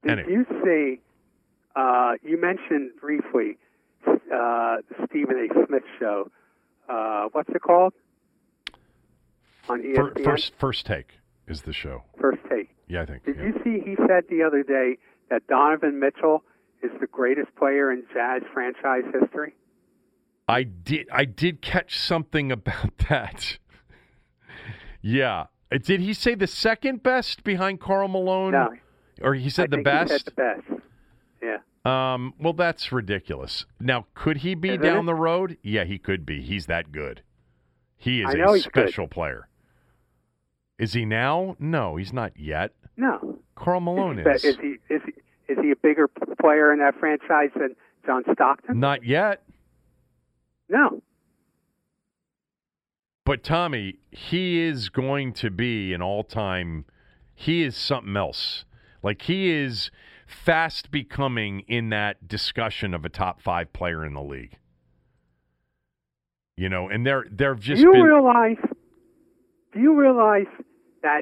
[0.03, 0.31] Did Anyway.
[0.31, 1.01] you see?
[1.75, 3.57] Uh, you mentioned briefly
[4.07, 5.65] uh, the Stephen A.
[5.67, 6.29] Smith show.
[6.87, 7.93] Uh, what's it called?
[9.67, 10.23] On ESPN.
[10.23, 12.03] First, first take is the show.
[12.19, 12.69] First take.
[12.87, 13.25] Yeah, I think.
[13.25, 13.43] Did yeah.
[13.43, 13.81] you see?
[13.87, 14.97] He said the other day
[15.29, 16.43] that Donovan Mitchell
[16.81, 19.53] is the greatest player in Jazz franchise history.
[20.47, 21.07] I did.
[21.11, 23.59] I did catch something about that.
[25.01, 25.45] Yeah.
[25.83, 28.51] Did he say the second best behind Karl Malone?
[28.53, 28.69] No,
[29.21, 30.11] Or he I said the think best?
[30.11, 30.81] He said the best.
[31.41, 31.57] Yeah.
[32.13, 33.65] Um, well, that's ridiculous.
[33.79, 35.05] Now, could he be Isn't down it?
[35.05, 35.57] the road?
[35.63, 36.41] Yeah, he could be.
[36.41, 37.21] He's that good.
[37.97, 38.89] He is a he's good.
[38.89, 39.47] special player.
[40.77, 41.55] Is he now?
[41.59, 42.73] No, he's not yet.
[42.97, 43.39] No.
[43.55, 44.43] Karl Malone is.
[44.43, 45.11] is he is he
[45.51, 46.07] is he a bigger
[46.39, 47.75] player in that franchise than
[48.05, 48.79] John Stockton?
[48.79, 49.43] Not yet.
[50.69, 51.01] No.
[53.29, 56.85] But Tommy, he is going to be an all-time.
[57.35, 58.65] He is something else.
[59.03, 59.91] Like he is
[60.25, 64.57] fast becoming in that discussion of a top five player in the league.
[66.57, 68.57] You know, and there there have just do you been realize?
[69.73, 70.47] Do you realize
[71.03, 71.21] that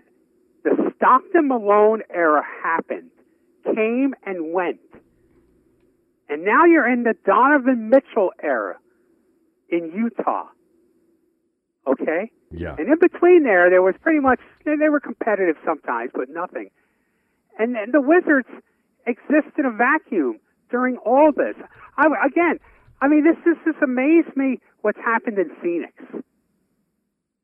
[0.63, 3.11] the Stockton Malone era happened,
[3.65, 4.79] came and went,
[6.29, 8.77] and now you're in the Donovan Mitchell era
[9.67, 10.45] in Utah.
[11.87, 12.75] Okay, yeah.
[12.77, 16.69] and in between there, there was pretty much they were competitive sometimes, but nothing.
[17.57, 18.49] And, and the Wizards
[19.05, 21.55] exist in a vacuum during all this.
[21.97, 22.59] I, again,
[23.01, 25.93] I mean, this this just amazed me what's happened in Phoenix.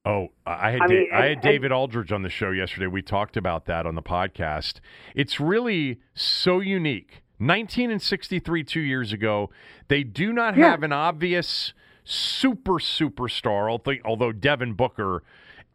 [0.06, 2.88] Oh, I had I Da- I had and- David Aldridge on the show yesterday.
[2.88, 4.82] We talked about that on the podcast.
[5.16, 7.22] It's really so unique.
[7.40, 9.50] 19 and 63 two years ago.
[9.88, 10.72] They do not Yeah.
[10.72, 11.74] have an obvious
[12.04, 13.70] super superstar.
[13.72, 15.24] although- Although Devin Booker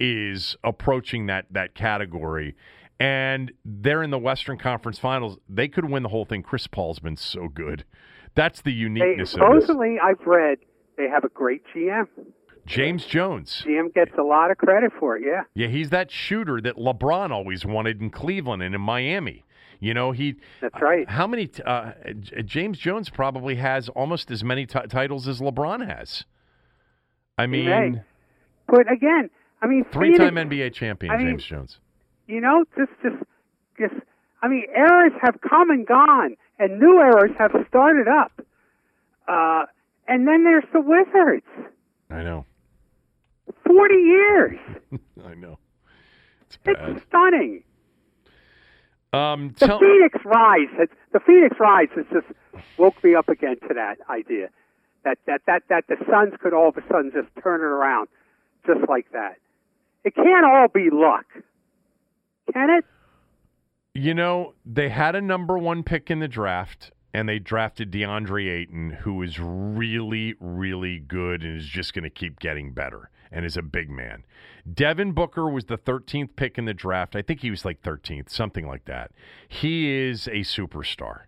[0.00, 2.54] is approaching that that category,
[3.00, 5.38] and they're in the Western Conference Finals.
[5.48, 6.42] They could win the whole thing.
[6.42, 7.84] Chris Paul's been so good.
[8.34, 9.64] That's the They, uniqueness of this.
[9.66, 10.58] supposedly, I've read
[10.96, 12.06] they have a great GM.
[12.66, 13.62] James Jones.
[13.66, 15.22] GM gets a lot of credit for it.
[15.26, 19.44] Yeah, Yeah, he's that shooter that LeBron always wanted in Cleveland and in Miami.
[19.80, 20.36] You know, he.
[20.60, 21.08] That's right.
[21.08, 21.46] How many?
[21.46, 21.92] t- Uh,
[22.44, 26.24] James Jones probably has almost as many t- titles as LeBron has.
[27.36, 28.00] I mean, may.
[28.66, 29.30] but again,
[29.62, 31.78] I mean, three-time Phoenix, NBA champion I mean- James Jones.
[32.26, 33.16] You know, just just
[33.78, 33.94] just.
[34.42, 38.32] I mean, eras have come and gone, and new eras have started up.
[39.26, 39.66] Uh,
[40.06, 41.46] and then there's the Wizards.
[42.10, 42.44] I know.
[43.66, 44.58] Forty years.
[45.24, 45.58] I know.
[46.42, 47.62] It's It's stunning.
[49.12, 50.68] Um, The Phoenix Rise.
[50.76, 52.26] has- The Phoenix Rise has just
[52.76, 54.50] woke me up again to that idea
[55.04, 58.08] that that that that the Suns could all of a sudden just turn it around,
[58.66, 59.36] just like that.
[60.04, 61.26] It can't all be luck,
[62.52, 62.84] can it?
[63.94, 68.48] you know, they had a number one pick in the draft, and they drafted DeAndre
[68.48, 73.44] Ayton, who is really, really good and is just going to keep getting better and
[73.44, 74.24] is a big man.
[74.74, 77.14] Devin Booker was the 13th pick in the draft.
[77.16, 79.12] I think he was like 13th, something like that.
[79.48, 81.22] He is a superstar.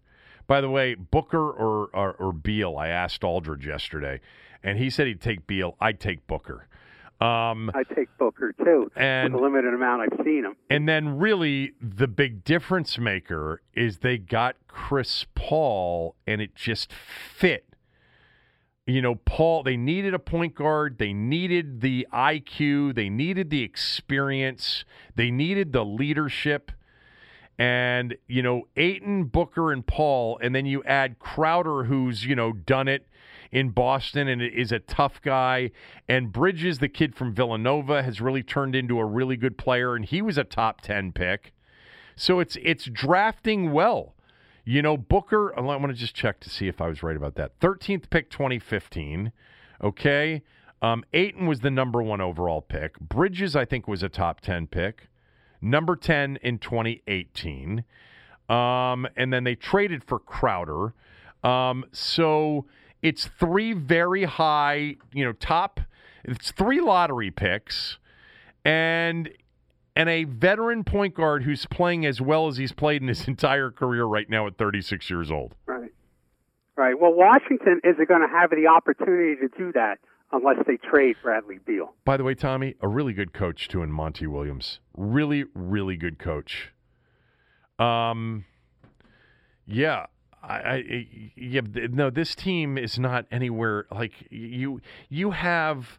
[0.46, 4.20] By the way, Booker or, or, or Beal, I asked Aldridge yesterday,
[4.64, 5.76] and he said he'd take Beal.
[5.80, 6.66] I'd take Booker.
[7.20, 8.90] Um, I take Booker too.
[8.96, 10.56] And- with the limited amount I've seen him.
[10.70, 16.90] and then, really, the big difference maker is they got Chris Paul, and it just
[16.92, 17.64] fit.
[18.86, 20.98] You know, Paul, they needed a point guard.
[20.98, 22.94] They needed the IQ.
[22.94, 24.84] They needed the experience.
[25.14, 26.72] They needed the leadership.
[27.58, 32.52] And, you know, Ayton, Booker, and Paul, and then you add Crowder, who's, you know,
[32.52, 33.06] done it
[33.52, 35.70] in Boston and is a tough guy.
[36.08, 40.04] And Bridges, the kid from Villanova, has really turned into a really good player, and
[40.04, 41.52] he was a top 10 pick.
[42.16, 44.14] So it's it's drafting well.
[44.64, 47.34] You know, Booker, I want to just check to see if I was right about
[47.36, 47.58] that.
[47.60, 49.32] 13th pick 2015.
[49.82, 50.42] Okay.
[50.82, 52.98] Um, Ayton was the number one overall pick.
[53.00, 55.08] Bridges, I think, was a top 10 pick.
[55.60, 57.84] Number 10 in 2018.
[58.48, 60.94] Um, and then they traded for Crowder.
[61.44, 62.66] Um, so
[63.02, 65.80] it's three very high, you know, top,
[66.24, 67.98] it's three lottery picks
[68.64, 69.30] and
[69.96, 73.70] and a veteran point guard who's playing as well as he's played in his entire
[73.70, 75.54] career right now at 36 years old.
[75.66, 75.90] Right.
[76.76, 76.98] Right.
[76.98, 79.98] Well, Washington isn't going to have the opportunity to do that
[80.32, 81.92] unless they trade Bradley Beal.
[82.04, 84.80] By the way, Tommy, a really good coach too in Monty Williams.
[84.96, 86.72] Really, really good coach.
[87.78, 88.44] Um,
[89.66, 90.06] yeah,
[90.42, 91.60] I, I yeah,
[91.90, 94.80] no, this team is not anywhere like you.
[95.08, 95.98] You have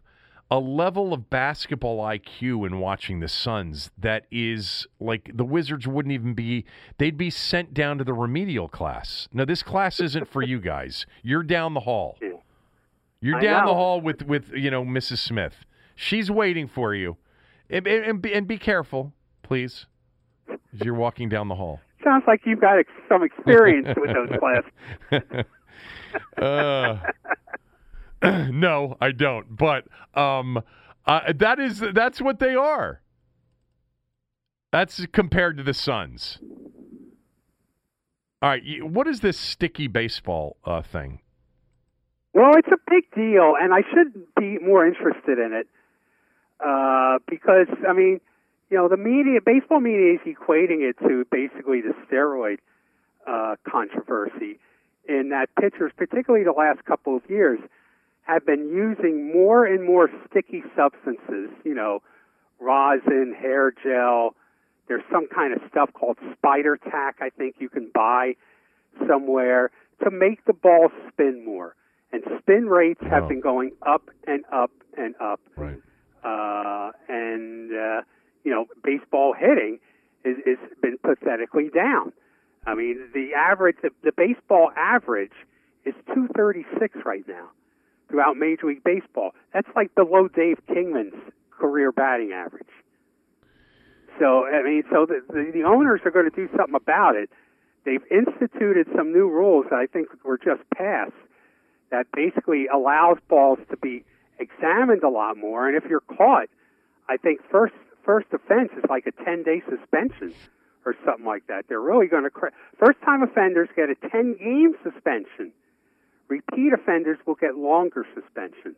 [0.52, 6.12] a level of basketball IQ in watching the Suns that is like the Wizards wouldn't
[6.12, 6.66] even be
[6.98, 9.28] they'd be sent down to the remedial class.
[9.32, 11.06] Now this class isn't for you guys.
[11.22, 12.18] You're down the hall.
[13.22, 15.18] You're down the hall with with you know Mrs.
[15.18, 15.54] Smith.
[15.94, 17.16] She's waiting for you.
[17.70, 19.86] And, and, be, and be careful, please.
[20.50, 21.80] As you're walking down the hall.
[22.04, 24.38] Sounds like you've got some experience with those
[25.10, 25.46] classes.
[26.36, 26.98] uh,
[28.50, 29.56] no, I don't.
[29.56, 30.62] But um,
[31.06, 33.00] uh, that is that's what they are.
[34.70, 36.38] That's compared to the Suns.
[38.40, 41.20] All right, what is this sticky baseball uh, thing?
[42.34, 45.66] Well, it's a big deal, and I should be more interested in it
[46.64, 48.20] uh, because I mean,
[48.70, 52.58] you know, the media, baseball media, is equating it to basically the steroid
[53.26, 54.58] uh, controversy.
[55.08, 57.58] In that pitchers, particularly the last couple of years,
[58.22, 62.02] have been using more and more sticky substances, you know,
[62.60, 64.34] rosin, hair gel.
[64.88, 68.36] There's some kind of stuff called spider tack, I think you can buy
[69.08, 69.70] somewhere
[70.04, 71.74] to make the ball spin more.
[72.12, 75.40] And spin rates have been going up and up and up.
[75.56, 75.80] Right.
[76.22, 78.02] Uh, and, uh,
[78.44, 79.78] you know, baseball hitting
[80.24, 82.12] is, is been pathetically down.
[82.66, 85.32] I mean, the average, the, the baseball average
[85.84, 87.48] is 236 right now
[88.12, 89.32] throughout Major League Baseball.
[89.54, 91.14] That's like below Dave Kingman's
[91.50, 92.68] career batting average.
[94.20, 97.30] So I mean, so the, the, the owners are going to do something about it.
[97.84, 101.16] They've instituted some new rules that I think were just passed
[101.90, 104.04] that basically allows balls to be
[104.38, 105.66] examined a lot more.
[105.66, 106.48] And if you're caught,
[107.08, 110.34] I think first first offense is like a 10 day suspension
[110.84, 111.64] or something like that.
[111.68, 115.52] They're really going to cra- first time offenders get a 10 game suspension
[116.28, 118.76] Repeat offenders will get longer suspensions.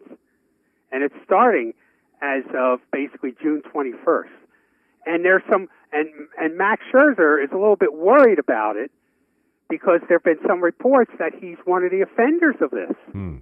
[0.92, 1.72] And it's starting
[2.22, 4.28] as of basically June 21st.
[5.06, 6.08] And there's some, and,
[6.40, 8.90] and Max Scherzer is a little bit worried about it
[9.68, 12.96] because there have been some reports that he's one of the offenders of this.
[13.12, 13.36] Hmm.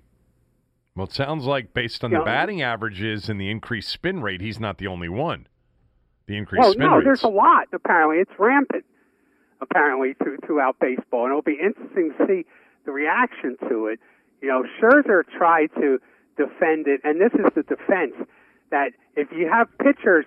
[0.97, 4.21] Well, it sounds like based on You the know- batting averages and the increased spin
[4.23, 5.47] rate, he's not the only one.
[6.27, 7.05] The increased Well, spin no, rates.
[7.05, 7.69] there's a lot.
[7.73, 8.85] Apparently, it's rampant.
[9.61, 12.47] Apparently, through, throughout baseball, and it'll be interesting to see
[12.85, 14.01] the reaction to it.
[14.41, 15.99] You know, Scherzer tried to
[16.37, 18.15] defend it, and this is the defense
[18.71, 20.25] that if you have pitchers,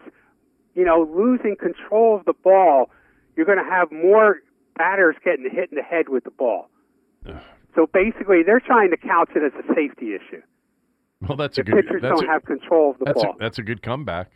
[0.74, 2.90] you know, losing control of the ball,
[3.36, 4.38] you're going to have more
[4.78, 6.70] batters getting hit in the head with the ball.
[7.76, 10.42] So basically, they're trying to couch it as a safety issue.
[11.28, 11.76] well, that's a good.
[11.76, 14.32] pitchers That's don't a, have control of the that's a, ball, that's a good comeback.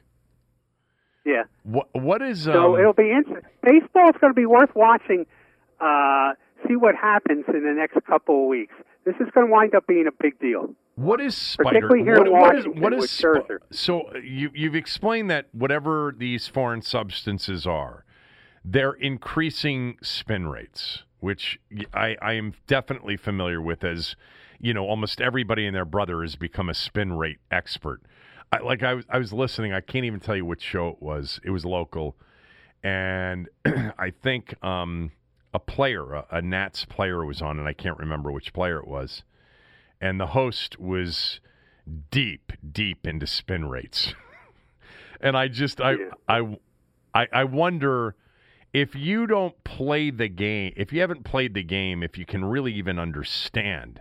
[1.25, 1.43] yeah.
[1.63, 3.49] What what is So um, it'll be interesting.
[3.63, 5.25] Baseball's going to be worth watching.
[5.79, 6.33] Uh,
[6.67, 8.73] see what happens in the next couple of weeks.
[9.05, 10.73] This is going to wind up being a big deal.
[10.95, 11.69] What is spider?
[11.69, 15.29] Particularly here what, in what is Washington what is spi- so uh, you you've explained
[15.29, 18.03] that whatever these foreign substances are,
[18.65, 21.59] they're increasing spin rates, which
[21.93, 23.83] I am definitely familiar with.
[23.85, 24.17] As
[24.59, 28.01] you know, almost everybody and their brother has become a spin rate expert.
[28.51, 29.73] I, like I was I was listening.
[29.73, 31.39] I can't even tell you which show it was.
[31.43, 32.17] It was local,
[32.83, 35.11] and I think um,
[35.53, 38.87] a player, a, a Nats player, was on, and I can't remember which player it
[38.87, 39.23] was
[40.01, 41.39] and the host was
[42.11, 44.13] deep, deep into spin rates.
[45.21, 45.95] and I just I,
[46.27, 46.57] I
[47.13, 48.15] I I wonder
[48.73, 52.45] if you don't play the game, if you haven't played the game, if you can
[52.45, 53.99] really even understand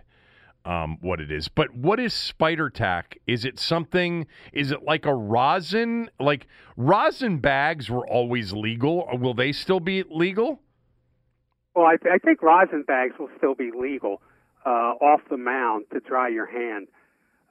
[0.63, 1.47] um, what it is.
[1.47, 3.17] But what is spider tack?
[3.25, 4.27] Is it something?
[4.53, 6.09] Is it like a rosin?
[6.19, 6.47] Like
[6.77, 9.09] rosin bags were always legal.
[9.13, 10.61] Will they still be legal?
[11.75, 14.21] Well, I, I think rosin bags will still be legal
[14.65, 16.87] uh, off the mound to dry your hand.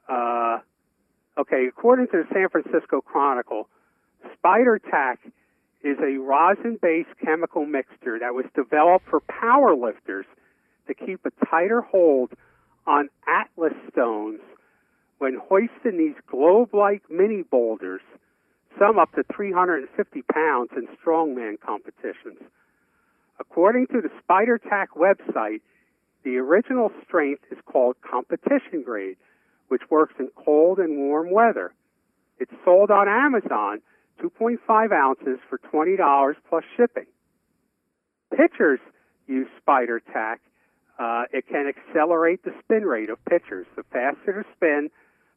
[0.07, 0.59] Uh,
[1.37, 3.67] okay, according to the San Francisco Chronicle,
[4.37, 5.19] spider tack
[5.83, 10.25] is a rosin-based chemical mixture that was developed for power lifters
[10.87, 12.31] to keep a tighter hold
[12.85, 14.39] on atlas stones
[15.19, 18.01] when hoisting these globe-like mini boulders,
[18.77, 22.39] some up to 350 pounds in strongman competitions.
[23.39, 25.61] According to the Spider Tack website,
[26.23, 29.17] the original strength is called competition grade,
[29.69, 31.73] which works in cold and warm weather.
[32.39, 33.81] It's sold on Amazon,
[34.21, 37.05] 2.5 ounces for $20 plus shipping.
[38.35, 38.79] Pitchers
[39.27, 40.41] use Spider Tack.
[40.97, 43.65] Uh, it can accelerate the spin rate of pitchers.
[43.77, 44.89] The faster the spin,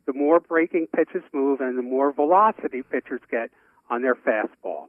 [0.06, 3.50] the more breaking pitches move and the more velocity pitchers get
[3.88, 4.88] on their fastball.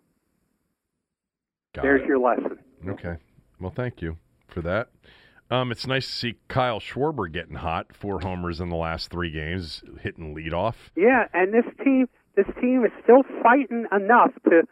[1.73, 2.07] Got There's it.
[2.07, 2.59] your lesson.
[2.87, 3.15] Okay.
[3.59, 4.17] Well, thank you
[4.47, 4.89] for that.
[5.49, 7.95] Um, it's nice to see Kyle Schwarber getting hot.
[7.95, 10.75] Four homers in the last three games, hitting leadoff.
[10.95, 14.63] Yeah, and this team, this team is still fighting enough to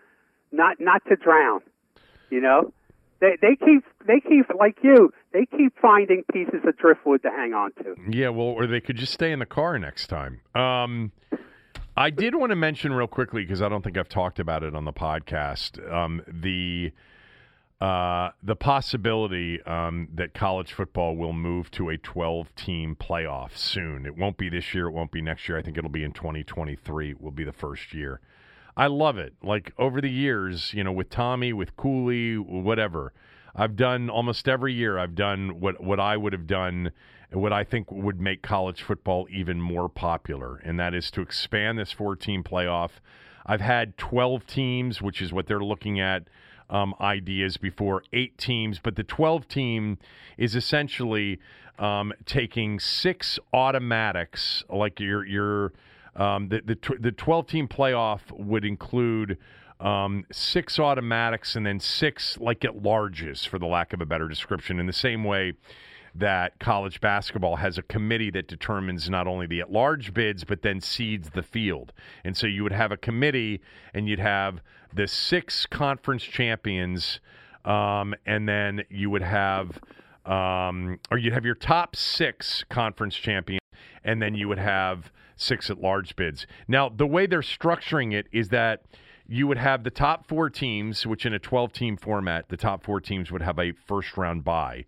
[0.51, 1.61] not not to drown.
[2.29, 2.73] You know,
[3.19, 5.13] they they keep they keep like you.
[5.33, 7.95] They keep finding pieces of driftwood to hang on to.
[8.09, 10.41] Yeah, well, or they could just stay in the car next time.
[10.55, 11.11] Um,
[12.01, 14.73] I did want to mention real quickly because I don't think I've talked about it
[14.73, 15.77] on the podcast.
[15.93, 16.91] Um, the
[17.79, 24.07] uh, the possibility um, that college football will move to a 12 team playoff soon.
[24.07, 24.87] It won't be this year.
[24.87, 25.59] It won't be next year.
[25.59, 27.13] I think it'll be in 2023.
[27.19, 28.19] Will be the first year.
[28.75, 29.35] I love it.
[29.43, 33.13] Like over the years, you know, with Tommy, with Cooley, whatever.
[33.55, 34.97] I've done almost every year.
[34.97, 36.93] I've done what what I would have done,
[37.31, 41.79] what I think would make college football even more popular, and that is to expand
[41.79, 42.91] this four team playoff.
[43.45, 46.27] I've had 12 teams, which is what they're looking at
[46.69, 49.97] um, ideas before eight teams, but the 12 team
[50.37, 51.39] is essentially
[51.79, 55.73] um, taking six automatics, like your your
[56.15, 59.37] um, the the the 12 team playoff would include
[59.79, 64.27] um, six automatics and then six like at larges, for the lack of a better
[64.27, 64.79] description.
[64.79, 65.53] In the same way
[66.15, 70.61] that college basketball has a committee that determines not only the at large bids, but
[70.61, 71.93] then seeds the field.
[72.23, 73.61] And so you would have a committee
[73.93, 74.61] and you'd have
[74.93, 77.19] the six conference champions,
[77.63, 79.79] um, and then you would have,
[80.25, 83.61] um, or you'd have your top six conference champions,
[84.03, 86.45] and then you would have six at large bids.
[86.67, 88.83] Now, the way they're structuring it is that
[89.31, 92.83] you would have the top four teams, which in a 12 team format, the top
[92.83, 94.83] four teams would have a first round bye.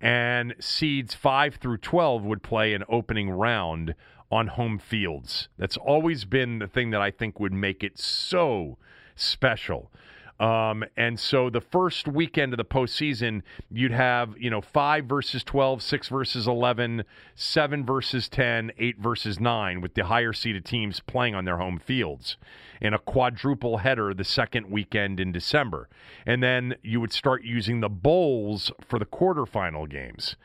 [0.00, 3.96] And seeds five through 12 would play an opening round
[4.30, 5.48] on home fields.
[5.58, 8.78] That's always been the thing that I think would make it so
[9.16, 9.90] special.
[10.40, 15.42] Um, and so the first weekend of the postseason, you'd have, you know, five versus
[15.42, 17.04] 12, six versus 11,
[17.34, 21.78] seven versus 10, eight versus nine, with the higher seeded teams playing on their home
[21.78, 22.36] fields
[22.80, 25.88] in a quadruple header the second weekend in December.
[26.24, 30.36] And then you would start using the bowls for the quarterfinal games.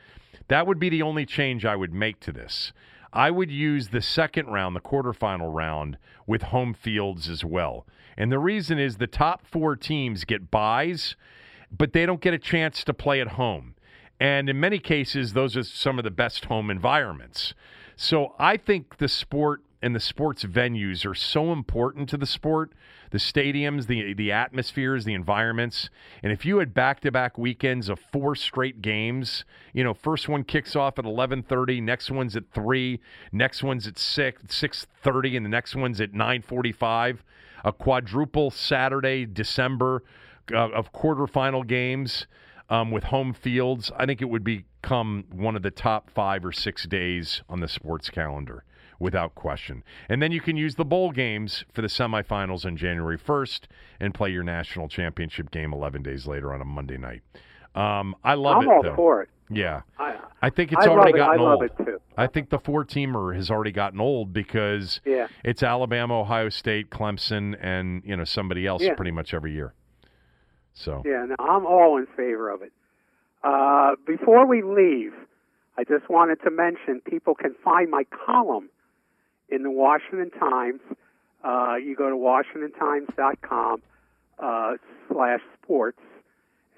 [0.48, 2.74] That would be the only change I would make to this.
[3.14, 7.86] I would use the second round, the quarterfinal round, with home fields as well.
[8.18, 11.16] And the reason is the top four teams get buys,
[11.76, 13.76] but they don't get a chance to play at home.
[14.20, 17.54] And in many cases, those are some of the best home environments.
[17.96, 22.72] So I think the sport and the sports venues are so important to the sport
[23.12, 25.90] the stadiums the the atmospheres the environments
[26.24, 30.76] and if you had back-to-back weekends of four straight games you know first one kicks
[30.76, 33.00] off at 11:30 next one's at 3
[33.34, 37.20] next one's at 6 6:30 and the next one's at 9:45
[37.64, 40.04] a quadruple Saturday December
[40.52, 42.28] uh, of quarterfinal games
[42.70, 46.52] um, with home fields I think it would become one of the top 5 or
[46.52, 48.64] 6 days on the sports calendar
[49.00, 49.84] without question.
[50.08, 53.62] And then you can use the bowl games for the semifinals on January 1st
[54.00, 57.22] and play your national championship game 11 days later on a Monday night.
[57.76, 58.72] Um, I love I'm it.
[58.72, 58.96] all though.
[58.96, 59.30] for it.
[59.50, 59.82] Yeah.
[60.00, 61.18] I, I think it's I already it.
[61.18, 61.64] gotten I love old.
[61.64, 62.00] it too.
[62.18, 65.28] I think the four teamer has already gotten old because Yeah.
[65.44, 68.96] it's Alabama, Ohio State, Clemson, and you know somebody else Yeah.
[68.96, 69.74] pretty much every year.
[70.74, 72.72] So Yeah, no, I'm all in favor of it.
[73.44, 75.14] Uh, before we leave,
[75.78, 78.70] I just wanted to mention people can find my column
[79.50, 80.80] in the Washington Times.
[81.44, 83.82] Uh, you go to WashingtonTimes.com
[84.40, 84.72] uh,
[85.12, 86.00] slash sports,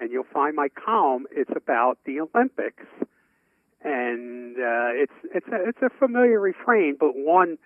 [0.00, 1.26] and you'll find my column.
[1.30, 2.84] It's about the Olympics,
[3.82, 7.58] and uh, it's it's a, it's a familiar refrain, but one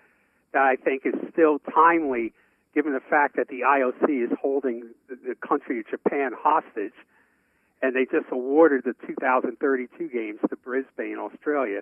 [0.53, 2.33] that I think is still timely,
[2.73, 6.93] given the fact that the IOC is holding the, the country of Japan hostage,
[7.81, 11.81] and they just awarded the 2032 games to Brisbane, Australia.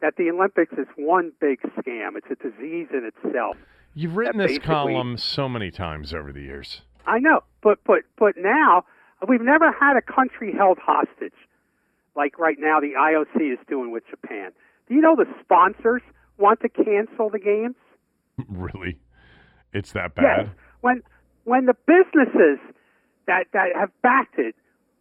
[0.00, 2.16] That the Olympics is one big scam.
[2.16, 3.56] It's a disease in itself.
[3.94, 6.82] you've written this column so many times over the years.
[7.06, 8.84] I know, but but but now
[9.26, 11.32] we've never had a country held hostage
[12.18, 14.50] like right now the IOC is doing with Japan.
[14.88, 16.02] Do you know the sponsors
[16.36, 17.76] want to cancel the games?
[18.48, 18.98] really?
[19.72, 20.46] It's that bad?
[20.46, 20.56] Yes.
[20.80, 21.02] When
[21.44, 22.58] when the businesses
[23.26, 24.54] that that have backed it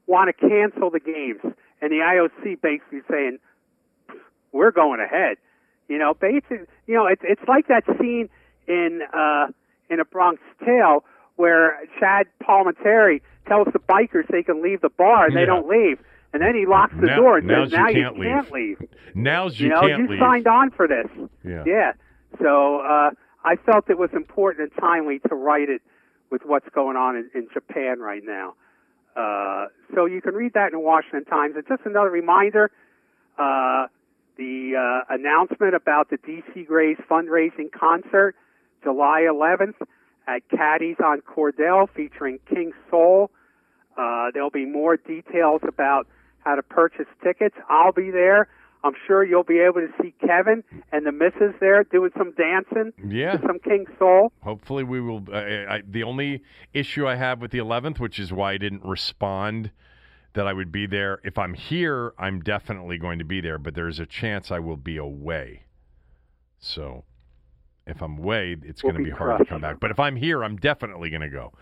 [0.05, 1.41] want to cancel the games,
[1.81, 3.39] and the IOC basically saying
[4.51, 5.37] we're going ahead.
[5.87, 8.29] You know, basically, you know, it's it's like that scene
[8.67, 9.47] in uh,
[9.89, 11.03] in a Bronx Tale
[11.37, 15.39] where Chazz Palminteri tells the bikers they can leave the bar and Yeah.
[15.41, 15.99] they don't leave,
[16.33, 18.79] and then he locks the Now- door and says, "Now you can't you can't leave."
[18.81, 20.19] leave." Now's you, You know, can't you leave.
[20.19, 21.07] signed on for this.
[21.43, 21.63] Yeah.
[21.65, 21.93] Yeah.
[22.41, 23.11] So uh,
[23.45, 25.81] I felt it was important and timely to write it
[26.29, 28.55] with what's going on in, in Japan right now.
[29.15, 31.55] Uh, so you can read that in the Washington Times.
[31.55, 32.69] And just another reminder,
[33.39, 33.87] uh,
[34.37, 38.35] the uh, announcement about the DC Grays fundraising concert,
[38.83, 39.75] July 11th
[40.27, 43.31] at Caddies on Cordell featuring King Soul.
[43.97, 46.07] Uh, there'll be more details about
[46.39, 47.55] how to purchase tickets.
[47.69, 48.47] I'll be there.
[48.83, 52.93] I'm sure you'll be able to see Kevin and the missus there doing some dancing
[53.03, 53.37] Yeah.
[53.41, 54.31] some King Soul.
[54.43, 55.23] Hopefully, we will.
[55.33, 56.43] I, I, the only
[56.73, 59.71] issue I have with the 11th, which is why I didn't respond
[60.33, 61.19] that I would be there.
[61.23, 64.77] If I'm here, I'm definitely going to be there, but there's a chance I will
[64.77, 65.63] be away.
[66.59, 67.03] So,
[67.87, 69.79] if I'm away, it's We'll going to be be hard to come back.
[69.79, 71.53] But if I'm here, I'm definitely going to go.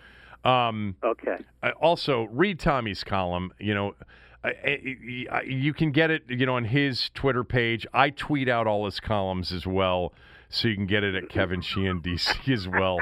[0.50, 1.38] Um, Okay.
[1.64, 3.52] I also, read Tommy's column.
[3.60, 3.96] You know,
[4.44, 6.24] I, I, I- you can get it.
[6.30, 7.88] You know, on his Twitter page.
[7.94, 10.14] I tweet out all his columns as well,
[10.50, 12.98] so you can get it at Kevin Sheehan DC as well.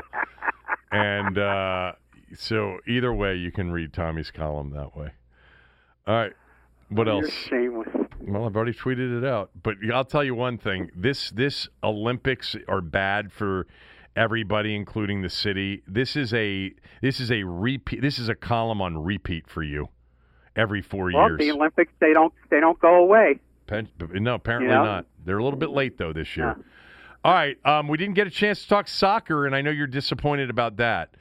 [0.91, 1.93] And uh,
[2.35, 5.09] so either way, you can read Tommy's column that way.
[6.07, 6.33] All right.
[6.89, 7.31] What You're else?
[7.49, 7.87] shameless.
[8.25, 12.55] Well, I've already tweeted it out, but I'll tell you one thing: this this Olympics
[12.67, 13.67] are bad for
[14.15, 15.81] everybody, including the city.
[15.87, 16.71] This is a
[17.01, 18.01] this is a repeat.
[18.01, 19.89] This is a column on repeat for you
[20.55, 21.39] every four Well, years.
[21.39, 23.39] the Olympics they don't they don't go away.
[23.67, 24.83] Pen- no, apparently You know?
[24.83, 25.05] not.
[25.25, 26.55] They're a little bit late though this year.
[26.57, 26.63] Yeah.
[27.25, 29.87] All right, um, we didn't get a chance to talk soccer, and I know you're
[29.87, 31.15] disappointed about that.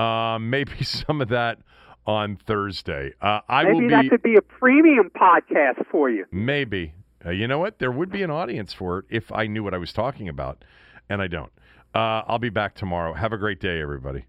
[0.00, 1.58] Um, maybe some of that
[2.06, 3.12] on Thursday.
[3.20, 3.88] Uh, I Maybe will be.
[3.88, 6.24] that could be a premium podcast for you.
[6.32, 6.94] Maybe.
[7.24, 7.78] Uh, you know what?
[7.78, 10.64] There would be an audience for it if I knew what I was talking about,
[11.08, 11.52] and I don't.
[11.94, 13.12] Uh, I'll be back tomorrow.
[13.14, 14.24] Have a great day, everybody.